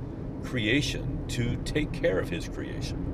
creation 0.43 1.25
to 1.29 1.55
take 1.57 1.91
care 1.91 2.19
of 2.19 2.29
his 2.29 2.47
creation. 2.47 3.07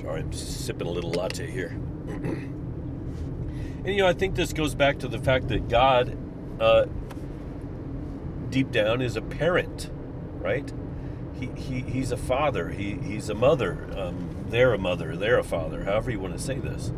Sorry, 0.00 0.20
I'm 0.20 0.32
sipping 0.32 0.86
a 0.86 0.90
little 0.90 1.12
latte 1.12 1.50
here. 1.50 1.78
and 2.08 3.86
you 3.86 3.98
know, 3.98 4.08
I 4.08 4.12
think 4.12 4.34
this 4.34 4.52
goes 4.52 4.74
back 4.74 4.98
to 4.98 5.08
the 5.08 5.18
fact 5.18 5.48
that 5.48 5.68
God, 5.68 6.16
uh, 6.60 6.86
deep 8.50 8.70
down, 8.70 9.00
is 9.00 9.16
a 9.16 9.22
parent, 9.22 9.90
right? 10.40 10.70
He, 11.38 11.46
he, 11.56 11.80
he's 11.80 12.12
a 12.12 12.16
father. 12.16 12.70
He, 12.70 12.94
he's 12.94 13.28
a 13.28 13.34
mother. 13.34 13.88
Um, 13.96 14.44
they're 14.48 14.74
a 14.74 14.78
mother. 14.78 15.16
They're 15.16 15.38
a 15.38 15.44
father. 15.44 15.84
However 15.84 16.10
you 16.10 16.20
want 16.20 16.36
to 16.36 16.42
say 16.42 16.58
this. 16.58 16.92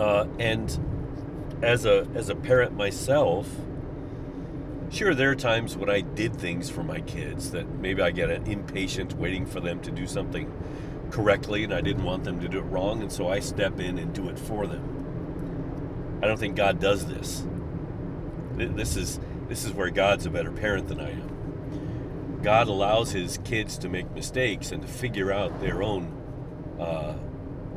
Uh, 0.00 0.26
and 0.38 0.78
as 1.62 1.84
a 1.84 2.08
as 2.14 2.30
a 2.30 2.34
parent 2.34 2.74
myself, 2.74 3.46
sure 4.90 5.14
there 5.14 5.30
are 5.30 5.36
times 5.36 5.76
when 5.76 5.90
I 5.90 6.00
did 6.00 6.34
things 6.34 6.70
for 6.70 6.82
my 6.82 7.02
kids 7.02 7.50
that 7.50 7.68
maybe 7.68 8.00
I 8.00 8.10
get 8.10 8.30
impatient 8.48 9.12
waiting 9.18 9.44
for 9.44 9.60
them 9.60 9.78
to 9.82 9.90
do 9.90 10.06
something 10.06 10.50
correctly 11.10 11.64
and 11.64 11.74
I 11.74 11.82
didn't 11.82 12.04
want 12.04 12.24
them 12.24 12.40
to 12.40 12.48
do 12.48 12.60
it 12.60 12.62
wrong 12.62 13.02
and 13.02 13.12
so 13.12 13.28
I 13.28 13.40
step 13.40 13.78
in 13.78 13.98
and 13.98 14.14
do 14.14 14.30
it 14.30 14.38
for 14.38 14.66
them. 14.66 16.18
I 16.22 16.26
don't 16.26 16.38
think 16.38 16.56
God 16.56 16.80
does 16.80 17.04
this. 17.04 17.44
This 18.56 18.96
is 18.96 19.20
this 19.48 19.66
is 19.66 19.74
where 19.74 19.90
God's 19.90 20.24
a 20.24 20.30
better 20.30 20.50
parent 20.50 20.88
than 20.88 21.00
I 21.00 21.10
am. 21.10 22.40
God 22.42 22.68
allows 22.68 23.12
his 23.12 23.36
kids 23.44 23.76
to 23.78 23.90
make 23.90 24.10
mistakes 24.12 24.72
and 24.72 24.80
to 24.80 24.88
figure 24.88 25.30
out 25.30 25.60
their 25.60 25.82
own 25.82 26.16
uh, 26.80 27.16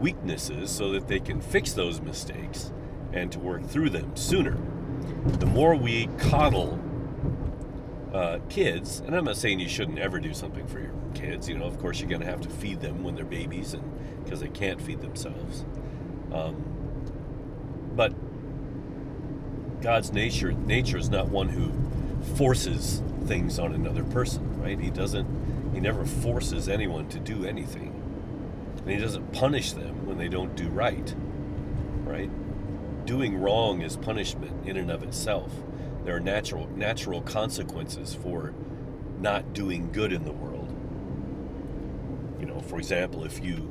weaknesses 0.04 0.70
so 0.70 0.92
that 0.92 1.08
they 1.08 1.20
can 1.20 1.40
fix 1.40 1.72
those 1.72 2.02
mistakes 2.02 2.74
and 3.14 3.32
to 3.32 3.40
work 3.40 3.66
through 3.66 3.90
them 3.90 4.14
sooner. 4.18 4.58
The 5.40 5.46
more 5.46 5.76
we 5.76 6.10
coddle 6.18 6.78
uh, 8.14 8.40
kids, 8.50 9.00
and 9.00 9.16
I'm 9.16 9.24
not 9.24 9.38
saying 9.38 9.62
you 9.62 9.70
shouldn't 9.70 10.00
ever 10.00 10.20
do 10.20 10.34
something 10.34 10.68
for 10.68 10.80
your 10.80 10.94
kids. 11.14 11.48
You 11.48 11.58
know, 11.58 11.66
of 11.66 11.80
course, 11.80 12.00
you're 12.00 12.10
going 12.10 12.22
to 12.22 12.28
have 12.28 12.42
to 12.42 12.50
feed 12.50 12.82
them 12.82 13.04
when 13.04 13.16
they're 13.16 13.24
babies, 13.24 13.74
and 13.74 13.84
because 14.24 14.42
they 14.42 14.50
can't 14.50 14.82
feed 14.82 15.02
themselves. 15.02 15.64
Um, 16.34 16.62
but 17.96 18.14
God's 19.82 20.12
nature 20.12 20.52
nature 20.52 20.98
is 20.98 21.10
not 21.10 21.30
one 21.30 21.50
who 21.50 21.72
forces 22.36 23.02
things 23.26 23.58
on 23.58 23.74
another 23.74 24.04
person, 24.04 24.62
right? 24.62 24.80
He 24.80 24.90
doesn't. 24.90 25.74
He 25.74 25.80
never 25.80 26.06
forces 26.06 26.70
anyone 26.70 27.08
to 27.10 27.20
do 27.20 27.46
anything, 27.46 27.93
and 28.84 28.92
he 28.92 28.98
doesn't 28.98 29.34
punish 29.34 29.74
them 29.74 30.06
when 30.06 30.18
they 30.18 30.28
don't 30.28 30.56
do 30.56 30.68
right, 30.70 31.16
right? 32.04 32.30
Doing 33.06 33.38
wrong 33.38 33.82
is 33.82 33.98
punishment 33.98 34.68
in 34.68 34.78
and 34.78 34.92
of 34.92 35.04
itself 35.04 35.52
there 36.04 36.16
are 36.16 36.20
natural 36.20 36.68
natural 36.76 37.22
consequences 37.22 38.14
for 38.14 38.54
not 39.20 39.54
doing 39.54 39.92
good 39.92 40.12
in 40.12 40.26
the 40.26 40.34
world. 40.34 40.70
You 42.40 42.46
know, 42.46 42.60
for 42.60 42.78
example, 42.78 43.24
if 43.24 43.44
you 43.44 43.70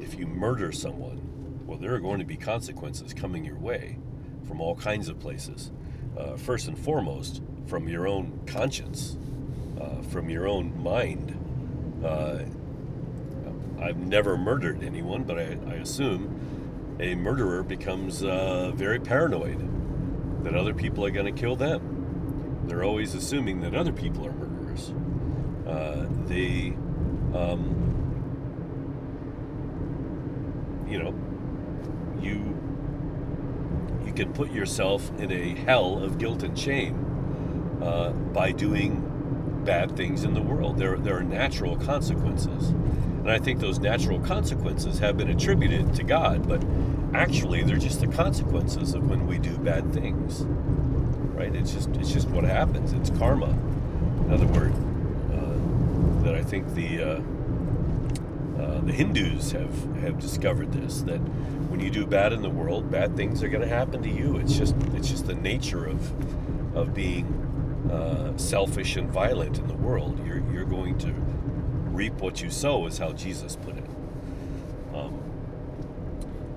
if 0.00 0.18
you 0.18 0.26
murder 0.26 0.72
someone, 0.72 1.60
well, 1.66 1.78
there 1.78 1.94
are 1.94 2.00
going 2.00 2.18
to 2.18 2.24
be 2.24 2.36
consequences 2.36 3.14
coming 3.14 3.44
your 3.44 3.58
way 3.58 3.98
from 4.46 4.60
all 4.60 4.74
kinds 4.74 5.08
of 5.08 5.18
places. 5.20 5.70
Uh, 6.16 6.36
first 6.36 6.66
and 6.66 6.76
foremost, 6.76 7.42
from 7.66 7.88
your 7.88 8.08
own 8.08 8.40
conscience, 8.46 9.16
uh, 9.80 10.02
from 10.02 10.28
your 10.28 10.48
own 10.48 10.82
mind. 10.82 11.36
Uh, 12.04 12.40
I've 13.80 13.98
never 13.98 14.36
murdered 14.36 14.82
anyone, 14.82 15.24
but 15.24 15.38
I, 15.38 15.56
I 15.68 15.74
assume 15.74 16.96
a 17.00 17.14
murderer 17.14 17.62
becomes 17.62 18.22
uh, 18.22 18.72
very 18.74 18.98
paranoid 18.98 20.44
that 20.44 20.54
other 20.54 20.74
people 20.74 21.04
are 21.04 21.10
going 21.10 21.32
to 21.32 21.40
kill 21.40 21.56
them. 21.56 22.64
They're 22.66 22.84
always 22.84 23.14
assuming 23.14 23.60
that 23.60 23.74
other 23.74 23.92
people 23.92 24.26
are 24.26 24.32
murderers. 24.32 24.92
Uh, 25.66 26.06
they, 26.26 26.74
um, 27.34 27.84
you 30.88 30.98
know, 30.98 31.14
you 32.20 32.54
you 34.04 34.12
can 34.12 34.32
put 34.32 34.50
yourself 34.50 35.10
in 35.18 35.30
a 35.30 35.54
hell 35.64 36.02
of 36.02 36.18
guilt 36.18 36.42
and 36.42 36.58
shame 36.58 37.78
uh, 37.82 38.10
by 38.10 38.52
doing 38.52 39.04
bad 39.64 39.96
things 39.96 40.24
in 40.24 40.34
the 40.34 40.42
world. 40.42 40.78
There, 40.78 40.96
there 40.96 41.18
are 41.18 41.22
natural 41.22 41.76
consequences. 41.76 42.72
And 43.28 43.36
I 43.36 43.44
think 43.44 43.60
those 43.60 43.78
natural 43.78 44.18
consequences 44.20 44.98
have 45.00 45.18
been 45.18 45.28
attributed 45.28 45.94
to 45.96 46.02
God, 46.02 46.48
but 46.48 46.64
actually 47.14 47.62
they're 47.62 47.76
just 47.76 48.00
the 48.00 48.06
consequences 48.06 48.94
of 48.94 49.08
when 49.10 49.26
we 49.26 49.38
do 49.38 49.56
bad 49.58 49.92
things 49.92 50.46
right? 51.38 51.54
It's 51.54 51.72
just 51.72 51.88
it's 51.90 52.12
just 52.12 52.28
what 52.28 52.44
happens. 52.44 52.92
It's 52.92 53.10
karma. 53.18 53.56
Another 54.26 54.46
word 54.48 54.72
uh, 55.32 56.24
that 56.24 56.34
i 56.34 56.42
think 56.42 56.74
the 56.74 57.00
uh, 57.00 57.22
uh, 58.60 58.80
the 58.80 58.92
hindus 58.92 59.52
have 59.52 59.96
have 60.00 60.18
discovered 60.18 60.72
this 60.72 61.02
that 61.02 61.18
when 61.70 61.80
you 61.80 61.90
do 61.90 62.04
bad 62.04 62.32
in 62.32 62.42
the 62.42 62.50
world 62.50 62.90
bad 62.90 63.16
things 63.16 63.42
are 63.42 63.48
going 63.48 63.62
to 63.62 63.68
happen 63.68 64.02
to 64.02 64.10
you. 64.10 64.36
It's 64.38 64.58
just 64.58 64.74
it's 64.94 65.08
just 65.08 65.26
the 65.26 65.34
nature 65.34 65.86
of 65.86 66.76
of 66.76 66.92
being 66.92 67.26
uh, 67.90 68.36
selfish 68.36 68.96
and 68.96 69.08
violent 69.10 69.58
in 69.58 69.68
the 69.68 69.76
world. 69.76 70.18
You're 70.26 70.42
you're 70.52 70.64
going 70.64 70.98
to 70.98 71.14
reap 71.98 72.14
what 72.14 72.40
you 72.42 72.50
sow 72.50 72.86
is 72.86 72.98
how 72.98 73.12
jesus 73.12 73.56
put 73.56 73.76
it 73.76 73.88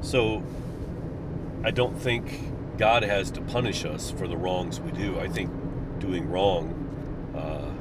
so 0.02 0.44
I 1.64 1.72
don't 1.72 1.98
think 1.98 2.78
God 2.78 3.04
has 3.04 3.32
to 3.32 3.42
punish 3.42 3.86
us 3.86 4.12
for 4.12 4.28
the 4.28 4.36
wrongs 4.36 4.80
we 4.82 4.92
do. 4.92 5.20
I 5.20 5.28
think 5.28 5.52
doing 6.00 6.30
wrong 6.30 6.74
uh, 7.36 7.72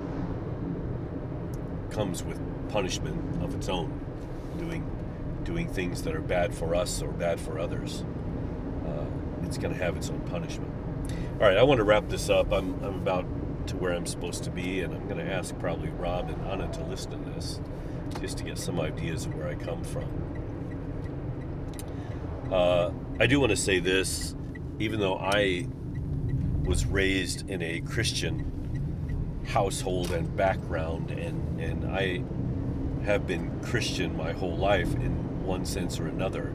comes 1.93 2.23
with 2.23 2.39
punishment 2.69 3.43
of 3.43 3.55
its 3.55 3.69
own. 3.69 3.99
Doing 4.59 4.85
doing 5.45 5.67
things 5.67 6.03
that 6.03 6.15
are 6.15 6.21
bad 6.21 6.55
for 6.55 6.75
us 6.75 7.01
or 7.01 7.09
bad 7.09 7.41
for 7.41 7.59
others, 7.59 8.05
uh, 8.87 9.07
it's 9.43 9.57
going 9.57 9.73
to 9.73 9.83
have 9.83 9.97
its 9.97 10.11
own 10.11 10.21
punishment. 10.21 10.71
All 11.41 11.49
right, 11.49 11.57
I 11.57 11.63
want 11.63 11.79
to 11.79 11.85
wrap 11.85 12.09
this 12.11 12.29
up. 12.29 12.53
I'm, 12.53 12.75
I'm 12.85 12.97
about 12.97 13.25
to 13.71 13.77
where 13.77 13.93
I'm 13.93 14.07
supposed 14.07 14.45
to 14.45 14.51
be, 14.51 14.81
and 14.81 14.93
I'm 14.95 15.05
going 15.09 15.25
to 15.25 15.33
ask 15.33 15.57
probably 15.59 15.91
Rob 15.91 16.29
and 16.29 16.45
Anna 16.47 16.71
to 16.73 16.85
listen 16.85 17.13
to 17.13 17.31
this 17.31 17.61
just 18.21 18.39
to 18.39 18.45
get 18.45 18.59
some 18.59 18.81
ideas 18.81 19.27
of 19.27 19.35
where 19.35 19.49
I 19.49 19.55
come 19.55 19.83
from. 19.85 20.09
Uh, 22.53 22.91
I 23.21 23.27
do 23.27 23.39
want 23.39 23.51
to 23.51 23.57
say 23.57 23.79
this, 23.79 24.35
even 24.81 24.99
though 24.99 25.17
I 25.17 25.69
was 26.65 26.85
raised 26.85 27.49
in 27.49 27.63
a 27.63 27.81
Christian 27.81 29.41
household 29.47 30.11
and 30.11 30.37
background, 30.37 31.13
and, 31.13 31.61
and 31.61 31.85
I 31.87 32.25
have 33.05 33.27
been 33.27 33.61
Christian 33.61 34.17
my 34.17 34.33
whole 34.33 34.57
life 34.57 34.93
in 34.97 35.45
one 35.45 35.65
sense 35.65 36.01
or 36.01 36.09
another. 36.09 36.49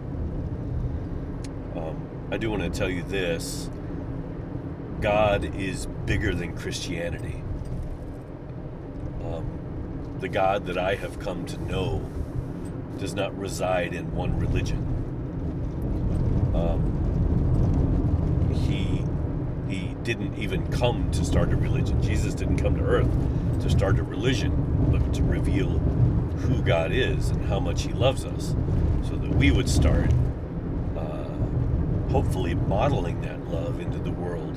Um, 1.76 2.28
I 2.30 2.38
do 2.38 2.50
want 2.50 2.64
to 2.64 2.70
tell 2.70 2.90
you 2.90 3.04
this 3.04 3.70
God 5.06 5.56
is 5.56 5.86
bigger 6.08 6.34
than 6.34 6.58
Christianity. 6.58 7.44
Um, 9.24 10.18
the 10.20 10.28
God 10.28 10.66
that 10.66 10.80
I 10.80 10.96
have 10.96 11.20
come 11.20 11.46
to 11.46 11.62
know 11.62 12.00
does 12.98 13.14
not 13.14 13.38
reside 13.38 13.94
in 13.94 14.16
one 14.16 14.40
religion 14.40 14.96
um, 16.56 16.82
he 18.66 19.04
he 19.72 19.94
didn't 20.04 20.38
even 20.40 20.66
come 20.72 21.12
to 21.12 21.24
start 21.26 21.52
a 21.52 21.56
religion. 21.56 22.02
Jesus 22.02 22.34
didn't 22.34 22.58
come 22.58 22.76
to 22.76 22.84
earth 22.84 23.12
to 23.62 23.70
start 23.70 24.00
a 24.00 24.04
religion, 24.04 24.54
but 24.92 25.14
to 25.14 25.24
reveal 25.24 25.70
who 25.70 26.62
God 26.62 26.92
is 26.92 27.30
and 27.30 27.46
how 27.46 27.60
much 27.60 27.84
He 27.84 27.94
loves 27.94 28.26
us, 28.26 28.56
so 29.04 29.16
that 29.16 29.36
we 29.36 29.52
would 29.52 29.70
start 29.70 30.12
uh, 30.98 31.30
hopefully 32.10 32.56
modeling 32.56 33.22
that 33.22 33.48
love 33.50 33.80
into 33.80 33.98
the 34.00 34.12
world, 34.12 34.55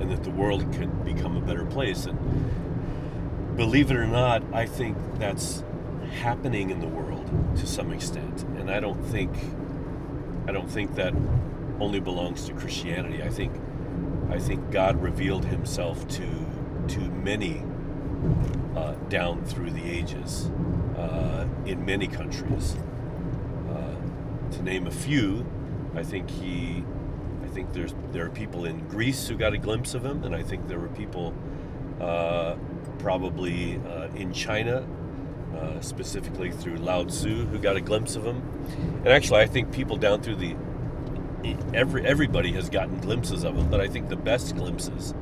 and 0.00 0.10
that 0.10 0.24
the 0.24 0.30
world 0.30 0.72
could 0.74 1.04
become 1.04 1.36
a 1.36 1.40
better 1.40 1.64
place. 1.64 2.06
And 2.06 3.56
believe 3.56 3.90
it 3.90 3.96
or 3.96 4.06
not, 4.06 4.42
I 4.52 4.66
think 4.66 4.96
that's 5.18 5.62
happening 6.20 6.70
in 6.70 6.80
the 6.80 6.88
world 6.88 7.30
to 7.56 7.66
some 7.66 7.92
extent, 7.92 8.42
and 8.58 8.70
I 8.70 8.80
don't 8.80 9.02
think 9.02 9.30
I 10.46 10.52
don't 10.52 10.70
think 10.70 10.94
that 10.96 11.14
only 11.80 12.00
belongs 12.00 12.46
to 12.46 12.54
Christianity. 12.54 13.22
I 13.22 13.28
think 13.28 13.52
I 14.30 14.38
think 14.38 14.70
God 14.70 15.02
revealed 15.02 15.44
Himself 15.46 16.06
to 16.08 16.28
to 16.88 17.00
many 17.00 17.62
uh, 18.76 18.94
down 19.08 19.44
through 19.44 19.70
the 19.70 19.84
ages 19.84 20.50
uh, 20.96 21.46
in 21.66 21.84
many 21.84 22.06
countries. 22.06 22.76
Uh, 23.70 23.94
to 24.52 24.62
name 24.62 24.86
a 24.86 24.90
few, 24.90 25.46
I 25.94 26.02
think 26.02 26.30
He. 26.30 26.84
I 27.52 27.54
think 27.54 27.74
there's 27.74 27.94
there 28.12 28.24
are 28.24 28.30
people 28.30 28.64
in 28.64 28.88
Greece 28.88 29.28
who 29.28 29.36
got 29.36 29.52
a 29.52 29.58
glimpse 29.58 29.92
of 29.92 30.02
Him, 30.02 30.24
and 30.24 30.34
I 30.34 30.42
think 30.42 30.68
there 30.68 30.78
were 30.78 30.88
people 30.88 31.34
uh, 32.00 32.56
probably 32.98 33.78
uh, 33.86 34.08
in 34.14 34.32
China 34.32 34.86
uh, 35.54 35.78
specifically 35.82 36.50
through 36.50 36.76
Lao 36.76 37.04
Tzu, 37.04 37.44
who 37.44 37.58
got 37.58 37.76
a 37.76 37.82
glimpse 37.82 38.16
of 38.16 38.24
him. 38.24 38.42
And 39.04 39.08
actually, 39.08 39.40
I 39.40 39.46
think 39.46 39.70
people 39.70 39.98
down 39.98 40.22
through 40.22 40.36
the 40.36 40.56
every 41.74 42.06
everybody 42.06 42.52
has 42.52 42.70
gotten 42.70 42.98
glimpses 43.00 43.44
of 43.44 43.54
him, 43.54 43.68
but 43.68 43.82
I 43.82 43.86
think 43.86 44.08
the 44.08 44.16
best 44.16 44.56
glimpses 44.56 45.12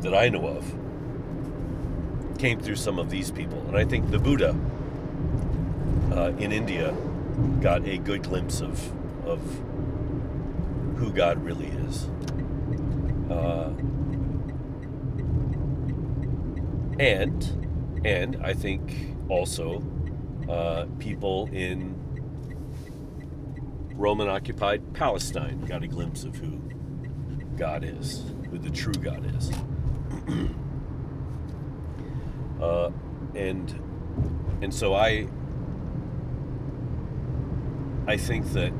that 0.00 0.14
I 0.14 0.28
know 0.28 0.46
of 0.46 2.38
came 2.38 2.60
through 2.60 2.76
some 2.76 2.98
of 2.98 3.08
these 3.08 3.30
people. 3.30 3.58
And 3.68 3.76
I 3.76 3.86
think 3.86 4.10
the 4.10 4.18
Buddha 4.18 4.54
uh, 6.12 6.32
in 6.38 6.52
India 6.52 6.94
got 7.62 7.88
a 7.88 7.96
good 7.96 8.22
glimpse 8.22 8.60
of 8.60 8.92
of 9.26 9.40
who 11.02 11.10
God 11.10 11.42
really 11.42 11.66
is. 11.66 12.08
Uh, 13.28 13.72
and 17.00 18.04
and 18.04 18.36
I 18.44 18.54
think 18.54 19.16
also 19.28 19.82
uh, 20.48 20.86
people 21.00 21.48
in 21.52 21.98
Roman 23.96 24.28
occupied 24.28 24.94
Palestine 24.94 25.62
got 25.62 25.82
a 25.82 25.88
glimpse 25.88 26.22
of 26.22 26.36
who 26.36 26.58
God 27.56 27.82
is, 27.82 28.22
who 28.50 28.58
the 28.58 28.70
true 28.70 28.94
God 28.94 29.26
is. 29.34 29.50
uh, 32.62 32.92
and 33.34 33.74
and 34.62 34.72
so 34.72 34.94
I 34.94 35.26
I 38.06 38.16
think 38.16 38.52
that 38.52 38.72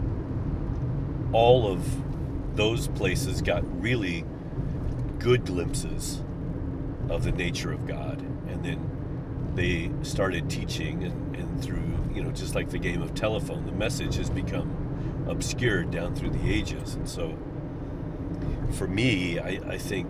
all 1.33 1.67
of 1.67 2.12
those 2.55 2.89
places 2.89 3.41
got 3.41 3.63
really 3.81 4.25
good 5.19 5.45
glimpses 5.47 6.21
of 7.09 7.25
the 7.25 7.33
nature 7.33 7.73
of 7.73 7.87
God. 7.87 8.21
And 8.49 8.65
then 8.65 9.53
they 9.55 9.91
started 10.03 10.51
teaching 10.51 11.05
and, 11.05 11.37
and 11.37 11.63
through 11.63 11.83
you 12.15 12.23
know 12.23 12.31
just 12.31 12.55
like 12.55 12.71
the 12.71 12.79
game 12.79 13.03
of 13.03 13.15
telephone 13.15 13.67
the 13.67 13.73
message 13.73 14.17
has 14.17 14.31
become 14.31 15.27
obscured 15.29 15.91
down 15.91 16.15
through 16.15 16.31
the 16.31 16.53
ages. 16.53 16.95
And 16.95 17.09
so 17.09 17.37
for 18.73 18.87
me 18.87 19.39
I, 19.39 19.61
I 19.67 19.79
think 19.79 20.09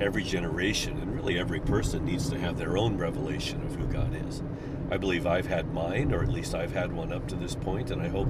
every 0.00 0.24
generation 0.24 0.98
and 0.98 1.14
really 1.14 1.38
every 1.38 1.60
person 1.60 2.04
needs 2.04 2.30
to 2.30 2.38
have 2.38 2.56
their 2.56 2.78
own 2.78 2.96
revelation 2.96 3.62
of 3.62 3.74
who 3.74 3.86
god 3.86 4.14
is. 4.28 4.42
I 4.90 4.96
believe 4.96 5.26
i've 5.26 5.46
had 5.46 5.72
mine 5.72 6.12
or 6.12 6.22
at 6.22 6.30
least 6.30 6.54
i've 6.54 6.72
had 6.72 6.92
one 6.92 7.12
up 7.12 7.28
to 7.28 7.36
this 7.36 7.54
point 7.54 7.90
and 7.90 8.00
i 8.00 8.08
hope 8.08 8.28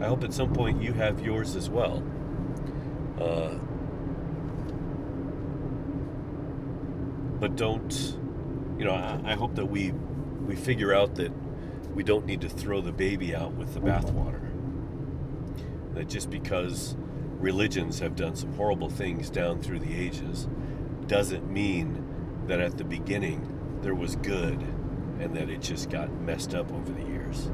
i 0.00 0.04
hope 0.04 0.22
at 0.22 0.34
some 0.34 0.52
point 0.52 0.82
you 0.82 0.92
have 0.92 1.24
yours 1.24 1.56
as 1.56 1.70
well 1.70 2.02
uh, 3.20 3.54
but 7.38 7.56
don't 7.56 8.16
you 8.78 8.84
know, 8.84 8.92
I, 8.92 9.32
I 9.32 9.34
hope 9.34 9.54
that 9.54 9.66
we 9.66 9.92
we 9.92 10.54
figure 10.54 10.94
out 10.94 11.14
that 11.16 11.32
we 11.94 12.02
don't 12.02 12.26
need 12.26 12.42
to 12.42 12.48
throw 12.48 12.80
the 12.80 12.92
baby 12.92 13.34
out 13.34 13.52
with 13.52 13.74
the 13.74 13.80
bathwater. 13.80 14.40
That 15.94 16.08
just 16.08 16.30
because 16.30 16.94
religions 17.38 17.98
have 18.00 18.16
done 18.16 18.36
some 18.36 18.52
horrible 18.54 18.90
things 18.90 19.30
down 19.30 19.62
through 19.62 19.80
the 19.80 19.94
ages 19.94 20.46
doesn't 21.06 21.50
mean 21.50 22.04
that 22.46 22.60
at 22.60 22.76
the 22.76 22.84
beginning 22.84 23.78
there 23.82 23.94
was 23.94 24.16
good 24.16 24.60
and 25.20 25.34
that 25.34 25.48
it 25.48 25.62
just 25.62 25.88
got 25.88 26.12
messed 26.20 26.54
up 26.54 26.70
over 26.72 26.92
the 26.92 27.02
years. 27.02 27.46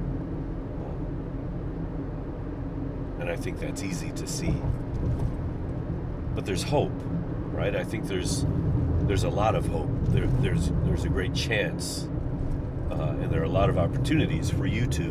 And 3.20 3.30
I 3.30 3.36
think 3.36 3.60
that's 3.60 3.84
easy 3.84 4.10
to 4.12 4.26
see. 4.26 4.54
But 6.34 6.46
there's 6.46 6.62
hope, 6.62 6.92
right? 7.52 7.76
I 7.76 7.84
think 7.84 8.06
there's 8.06 8.46
there's 9.02 9.24
a 9.24 9.28
lot 9.28 9.54
of 9.54 9.66
hope. 9.66 9.90
There, 10.04 10.26
there's 10.26 10.70
there's 10.84 11.04
a 11.04 11.08
great 11.08 11.34
chance, 11.34 12.08
uh, 12.90 13.16
and 13.20 13.30
there 13.30 13.40
are 13.40 13.44
a 13.44 13.48
lot 13.48 13.68
of 13.68 13.78
opportunities 13.78 14.50
for 14.50 14.66
you 14.66 14.86
to 14.86 15.04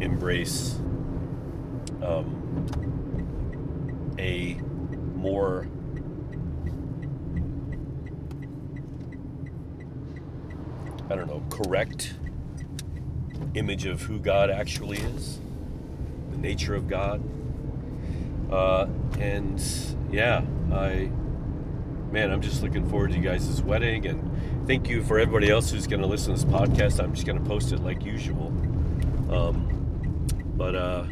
embrace 0.00 0.78
um, 2.02 2.66
a 4.18 4.54
more 5.16 5.66
I 11.08 11.14
don't 11.14 11.28
know 11.28 11.42
correct 11.50 12.14
image 13.54 13.86
of 13.86 14.02
who 14.02 14.18
God 14.18 14.50
actually 14.50 14.98
is, 14.98 15.40
the 16.30 16.36
nature 16.36 16.74
of 16.74 16.88
God, 16.88 17.22
uh, 18.50 18.86
and 19.18 19.62
yeah, 20.10 20.42
I 20.72 21.10
man, 22.10 22.30
I'm 22.30 22.40
just 22.40 22.62
looking 22.62 22.88
forward 22.88 23.10
to 23.10 23.16
you 23.16 23.22
guys' 23.22 23.62
wedding. 23.62 24.06
And 24.06 24.66
thank 24.66 24.88
you 24.88 25.02
for 25.02 25.18
everybody 25.18 25.50
else 25.50 25.70
who's 25.70 25.86
going 25.86 26.00
to 26.00 26.06
listen 26.06 26.34
to 26.34 26.44
this 26.44 26.50
podcast. 26.50 27.02
I'm 27.02 27.14
just 27.14 27.26
going 27.26 27.38
to 27.38 27.44
post 27.44 27.72
it 27.72 27.80
like 27.80 28.04
usual. 28.04 28.46
Um, 29.30 30.26
but 30.56 30.74
uh, 30.74 31.04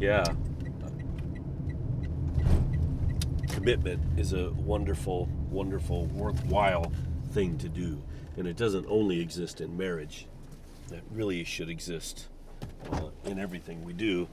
yeah, 0.00 0.24
commitment 3.48 4.00
is 4.16 4.32
a 4.32 4.50
wonderful, 4.52 5.28
wonderful, 5.50 6.06
worthwhile 6.06 6.90
thing 7.32 7.58
to 7.58 7.68
do. 7.68 8.02
And 8.36 8.46
it 8.46 8.56
doesn't 8.56 8.86
only 8.88 9.20
exist 9.20 9.60
in 9.60 9.76
marriage, 9.76 10.26
it 10.90 11.02
really 11.10 11.44
should 11.44 11.68
exist 11.68 12.28
uh, 12.92 13.10
in 13.24 13.38
everything 13.38 13.84
we 13.84 13.92
do 13.92 14.28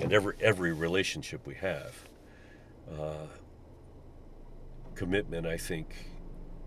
and 0.00 0.12
every, 0.12 0.34
every 0.40 0.72
relationship 0.72 1.46
we 1.46 1.54
have. 1.54 2.04
Uh, 2.90 3.26
commitment, 4.94 5.46
I 5.46 5.56
think, 5.56 6.10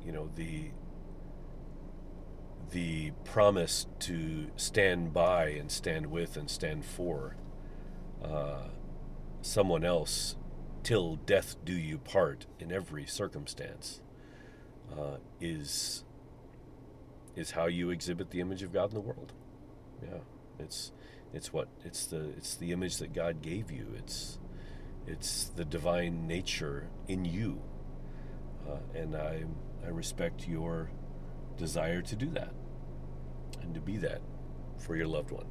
you 0.05 0.11
know, 0.11 0.30
the 0.36 0.71
the 2.71 3.11
promise 3.23 3.88
to 3.97 4.47
stand 4.57 5.13
by 5.13 5.47
and 5.49 5.71
stand 5.71 6.07
with 6.07 6.36
and 6.36 6.49
stand 6.49 6.84
for 6.84 7.38
uh, 8.21 8.67
someone 9.41 9.86
else 9.86 10.36
till 10.84 11.15
death 11.15 11.55
do 11.63 11.71
you 11.73 11.97
part 11.97 12.45
in 12.59 12.71
every 12.71 13.05
circumstance 13.05 14.01
uh, 14.91 15.17
is 15.39 16.03
is 17.36 17.51
how 17.51 17.67
you 17.67 17.89
exhibit 17.89 18.32
the 18.32 18.41
image 18.41 18.63
of 18.63 18.73
God 18.73 18.89
in 18.89 18.95
the 18.95 19.01
world. 19.01 19.32
Yeah, 20.01 20.19
it's 20.59 20.91
it's 21.34 21.53
what 21.53 21.69
it's 21.86 22.05
the 22.07 22.30
it's 22.38 22.55
the 22.55 22.71
image 22.71 22.97
that 22.97 23.13
God 23.13 23.41
gave 23.41 23.71
you. 23.71 23.93
It's 23.97 24.39
it's 25.07 25.45
the 25.55 25.65
divine 25.65 26.28
nature 26.28 26.89
in 27.07 27.25
you 27.25 27.61
uh, 28.67 28.78
and 28.95 29.15
I, 29.15 29.45
I 29.86 29.89
respect 29.89 30.47
your 30.47 30.91
desire 31.57 32.01
to 32.01 32.15
do 32.15 32.30
that 32.32 32.53
and 33.61 33.73
to 33.73 33.82
be 33.82 33.97
that 33.97 34.21
for 34.78 34.95
your 34.95 35.07
loved 35.07 35.32
one. 35.32 35.47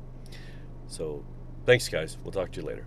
So, 0.86 1.24
thanks, 1.64 1.88
guys. 1.88 2.16
We'll 2.22 2.32
talk 2.32 2.52
to 2.52 2.60
you 2.60 2.66
later. 2.66 2.86